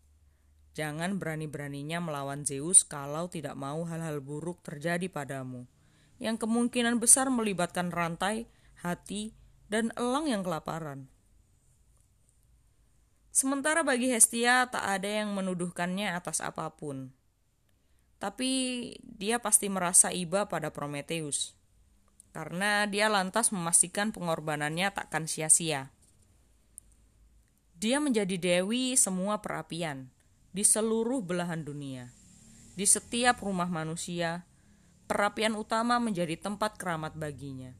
Jangan 0.71 1.19
berani-beraninya 1.19 1.99
melawan 1.99 2.47
Zeus 2.47 2.87
kalau 2.87 3.27
tidak 3.27 3.59
mau 3.59 3.83
hal-hal 3.83 4.23
buruk 4.23 4.63
terjadi 4.63 5.11
padamu, 5.11 5.67
yang 6.15 6.39
kemungkinan 6.39 6.95
besar 6.95 7.27
melibatkan 7.27 7.91
rantai, 7.91 8.47
hati, 8.79 9.35
dan 9.67 9.91
elang 9.99 10.31
yang 10.31 10.47
kelaparan. 10.47 11.11
Sementara 13.35 13.83
bagi 13.83 14.07
Hestia 14.15 14.71
tak 14.71 14.87
ada 14.87 15.11
yang 15.11 15.35
menuduhkannya 15.35 16.07
atas 16.15 16.39
apa 16.39 16.71
pun. 16.71 17.18
Tapi 18.19 18.51
dia 19.01 19.39
pasti 19.39 19.71
merasa 19.71 20.11
iba 20.11 20.45
pada 20.51 20.69
Prometheus. 20.75 21.55
Karena 22.35 22.85
dia 22.85 23.07
lantas 23.07 23.49
memastikan 23.49 24.11
pengorbanannya 24.11 24.91
takkan 24.91 25.25
sia-sia. 25.25 25.89
Dia 27.79 28.03
menjadi 28.03 28.35
dewi 28.35 28.99
semua 28.99 29.39
perapian 29.39 30.11
di 30.51 30.67
seluruh 30.67 31.23
belahan 31.23 31.63
dunia. 31.63 32.11
Di 32.75 32.83
setiap 32.83 33.39
rumah 33.39 33.71
manusia, 33.71 34.43
perapian 35.07 35.55
utama 35.55 35.95
menjadi 35.97 36.35
tempat 36.35 36.75
keramat 36.75 37.15
baginya. 37.15 37.71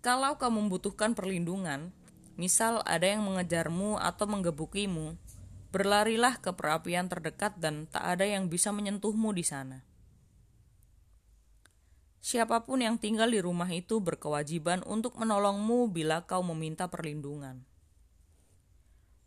Kalau 0.00 0.38
kau 0.40 0.48
membutuhkan 0.48 1.12
perlindungan, 1.12 1.92
misal 2.38 2.80
ada 2.86 3.04
yang 3.04 3.26
mengejarmu 3.26 3.98
atau 3.98 4.24
menggebukimu, 4.30 5.18
berlarilah 5.70 6.38
ke 6.38 6.54
perapian 6.54 7.10
terdekat 7.10 7.58
dan 7.58 7.90
tak 7.90 8.04
ada 8.04 8.24
yang 8.26 8.46
bisa 8.46 8.70
menyentuhmu 8.70 9.34
di 9.34 9.42
sana. 9.42 9.82
Siapa 12.26 12.66
pun 12.66 12.82
yang 12.82 12.98
tinggal 12.98 13.30
di 13.30 13.38
rumah 13.38 13.70
itu 13.70 14.02
berkewajiban 14.02 14.82
untuk 14.82 15.14
menolongmu 15.14 15.94
bila 15.94 16.26
kau 16.26 16.42
meminta 16.42 16.90
perlindungan. 16.90 17.62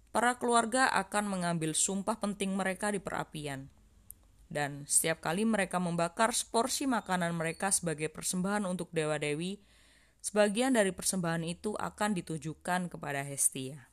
Para 0.09 0.35
keluarga 0.35 0.89
akan 0.91 1.31
mengambil 1.31 1.71
sumpah 1.77 2.19
penting 2.19 2.57
mereka 2.57 2.91
di 2.91 2.99
perapian. 2.99 3.71
Dan 4.49 4.83
setiap 4.89 5.21
kali 5.21 5.45
mereka 5.45 5.77
membakar 5.77 6.33
seporsi 6.33 6.89
makanan 6.89 7.37
mereka 7.37 7.69
sebagai 7.69 8.09
persembahan 8.09 8.65
untuk 8.65 8.89
dewa-dewi, 8.89 9.61
sebagian 10.19 10.73
dari 10.73 10.89
persembahan 10.89 11.45
itu 11.45 11.77
akan 11.77 12.17
ditujukan 12.17 12.89
kepada 12.89 13.21
Hestia. 13.21 13.88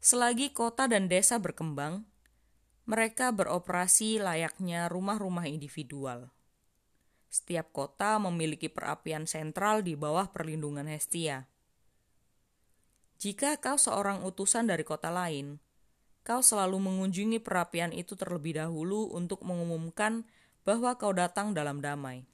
Selagi 0.00 0.56
kota 0.56 0.88
dan 0.88 1.12
desa 1.12 1.36
berkembang, 1.36 2.08
mereka 2.88 3.36
beroperasi 3.36 4.16
layaknya 4.16 4.88
rumah-rumah 4.88 5.44
individual. 5.44 6.32
Setiap 7.28 7.68
kota 7.76 8.16
memiliki 8.16 8.72
perapian 8.72 9.28
sentral 9.28 9.84
di 9.84 10.00
bawah 10.00 10.32
perlindungan 10.32 10.88
Hestia. 10.88 11.44
Jika 13.20 13.60
kau 13.60 13.76
seorang 13.76 14.24
utusan 14.24 14.72
dari 14.72 14.88
kota 14.88 15.12
lain, 15.12 15.60
kau 16.24 16.40
selalu 16.40 16.80
mengunjungi 16.80 17.36
perapian 17.44 17.92
itu 17.92 18.16
terlebih 18.16 18.56
dahulu 18.56 19.12
untuk 19.12 19.44
mengumumkan 19.44 20.24
bahwa 20.64 20.96
kau 20.96 21.12
datang 21.12 21.52
dalam 21.52 21.84
damai. 21.84 22.24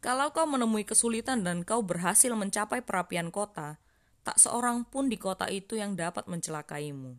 Kalau 0.00 0.32
kau 0.32 0.48
menemui 0.48 0.88
kesulitan 0.88 1.44
dan 1.44 1.68
kau 1.68 1.84
berhasil 1.84 2.32
mencapai 2.32 2.80
perapian 2.80 3.28
kota, 3.28 3.76
tak 4.20 4.36
seorang 4.36 4.84
pun 4.84 5.08
di 5.08 5.16
kota 5.16 5.48
itu 5.48 5.80
yang 5.80 5.96
dapat 5.96 6.28
mencelakaimu. 6.28 7.16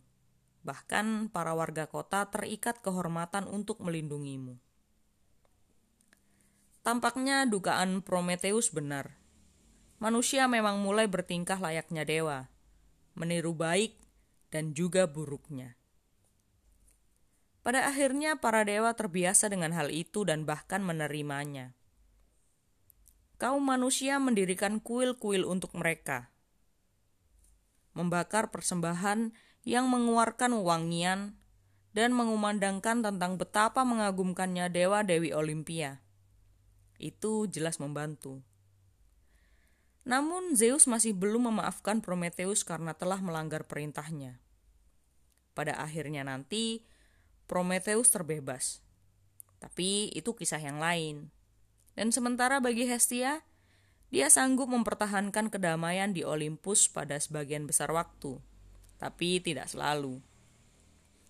Bahkan 0.62 1.34
para 1.34 1.58
warga 1.58 1.90
kota 1.90 2.30
terikat 2.30 2.80
kehormatan 2.86 3.50
untuk 3.50 3.82
melindungimu. 3.82 4.62
Tampaknya 6.82 7.46
dugaan 7.46 8.02
Prometheus 8.02 8.74
benar. 8.74 9.18
Manusia 10.02 10.50
memang 10.50 10.82
mulai 10.82 11.06
bertingkah 11.06 11.62
layaknya 11.62 12.02
dewa, 12.06 12.50
meniru 13.14 13.54
baik 13.54 14.02
dan 14.50 14.74
juga 14.74 15.06
buruknya. 15.06 15.78
Pada 17.62 17.86
akhirnya, 17.86 18.42
para 18.42 18.66
dewa 18.66 18.90
terbiasa 18.98 19.46
dengan 19.46 19.70
hal 19.78 19.94
itu 19.94 20.26
dan 20.26 20.50
bahkan 20.50 20.82
menerimanya. 20.82 21.78
Kaum 23.38 23.62
manusia 23.62 24.18
mendirikan 24.18 24.82
kuil-kuil 24.82 25.46
untuk 25.46 25.78
mereka, 25.78 26.34
membakar 27.98 28.50
persembahan 28.50 29.34
yang 29.68 29.86
mengeluarkan 29.92 30.58
wangian, 30.62 31.36
dan 31.92 32.16
mengumandangkan 32.16 33.04
tentang 33.04 33.36
betapa 33.36 33.84
mengagumkannya 33.84 34.72
dewa-dewi 34.72 35.36
Olimpia 35.36 36.00
itu 37.02 37.50
jelas 37.50 37.82
membantu. 37.82 38.46
Namun 40.06 40.54
Zeus 40.54 40.86
masih 40.86 41.18
belum 41.18 41.50
memaafkan 41.52 42.00
Prometheus 42.00 42.62
karena 42.62 42.94
telah 42.94 43.18
melanggar 43.22 43.66
perintahnya. 43.66 44.38
Pada 45.58 45.78
akhirnya 45.78 46.26
nanti, 46.26 46.86
Prometheus 47.50 48.14
terbebas. 48.14 48.80
Tapi 49.62 50.10
itu 50.16 50.34
kisah 50.34 50.62
yang 50.62 50.82
lain. 50.82 51.30
Dan 51.94 52.10
sementara 52.10 52.64
bagi 52.64 52.88
Hestia, 52.88 53.46
dia 54.12 54.28
sanggup 54.28 54.68
mempertahankan 54.68 55.48
kedamaian 55.48 56.12
di 56.12 56.28
Olympus 56.28 56.92
pada 56.92 57.16
sebagian 57.16 57.64
besar 57.64 57.96
waktu, 57.96 58.44
tapi 59.00 59.40
tidak 59.40 59.72
selalu. 59.72 60.20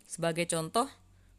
Sebagai 0.10 0.50
contoh, 0.50 0.90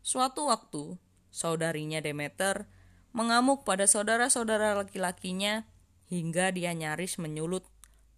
suatu 0.07 0.49
waktu, 0.49 0.97
saudarinya 1.35 1.99
Demeter 1.99 2.71
mengamuk 3.11 3.67
pada 3.67 3.85
saudara-saudara 3.91 4.79
laki-lakinya 4.79 5.69
hingga 6.09 6.55
dia 6.55 6.73
nyaris 6.73 7.19
menyulut 7.19 7.67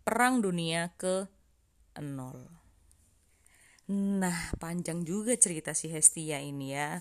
perang 0.05 0.45
dunia 0.45 0.93
ke 1.01 1.27
nol. 1.99 2.45
Nah, 3.91 4.53
panjang 4.61 5.05
juga 5.05 5.33
cerita 5.37 5.72
si 5.72 5.89
Hestia 5.89 6.41
ini 6.41 6.77
ya. 6.77 7.01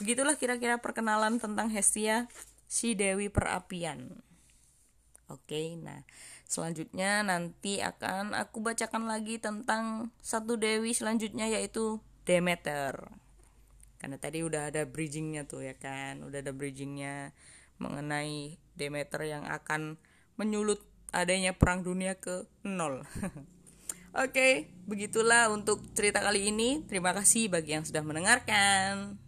Begitulah 0.00 0.36
kira-kira 0.40 0.80
perkenalan 0.80 1.40
tentang 1.40 1.72
Hestia, 1.72 2.30
si 2.68 2.92
Dewi 2.92 3.32
Perapian. 3.32 4.27
Oke, 5.28 5.76
nah 5.76 6.00
selanjutnya 6.48 7.20
nanti 7.20 7.84
akan 7.84 8.32
aku 8.32 8.64
bacakan 8.64 9.04
lagi 9.04 9.36
tentang 9.36 10.08
satu 10.24 10.56
dewi 10.56 10.96
selanjutnya 10.96 11.44
yaitu 11.44 12.00
Demeter 12.24 13.12
karena 13.98 14.16
tadi 14.16 14.46
udah 14.46 14.70
ada 14.70 14.86
bridgingnya 14.86 15.44
tuh 15.44 15.66
ya 15.66 15.74
kan 15.74 16.22
udah 16.22 16.38
ada 16.38 16.54
bridgingnya 16.54 17.34
mengenai 17.82 18.56
Demeter 18.78 19.26
yang 19.26 19.44
akan 19.44 19.98
menyulut 20.38 20.78
adanya 21.10 21.50
perang 21.50 21.82
dunia 21.82 22.14
ke 22.14 22.46
nol 22.62 23.02
Oke, 24.18 24.72
begitulah 24.88 25.52
untuk 25.52 25.84
cerita 25.92 26.24
kali 26.24 26.48
ini. 26.48 26.82
Terima 26.88 27.12
kasih 27.12 27.52
bagi 27.52 27.76
yang 27.76 27.84
sudah 27.84 28.00
mendengarkan. 28.02 29.20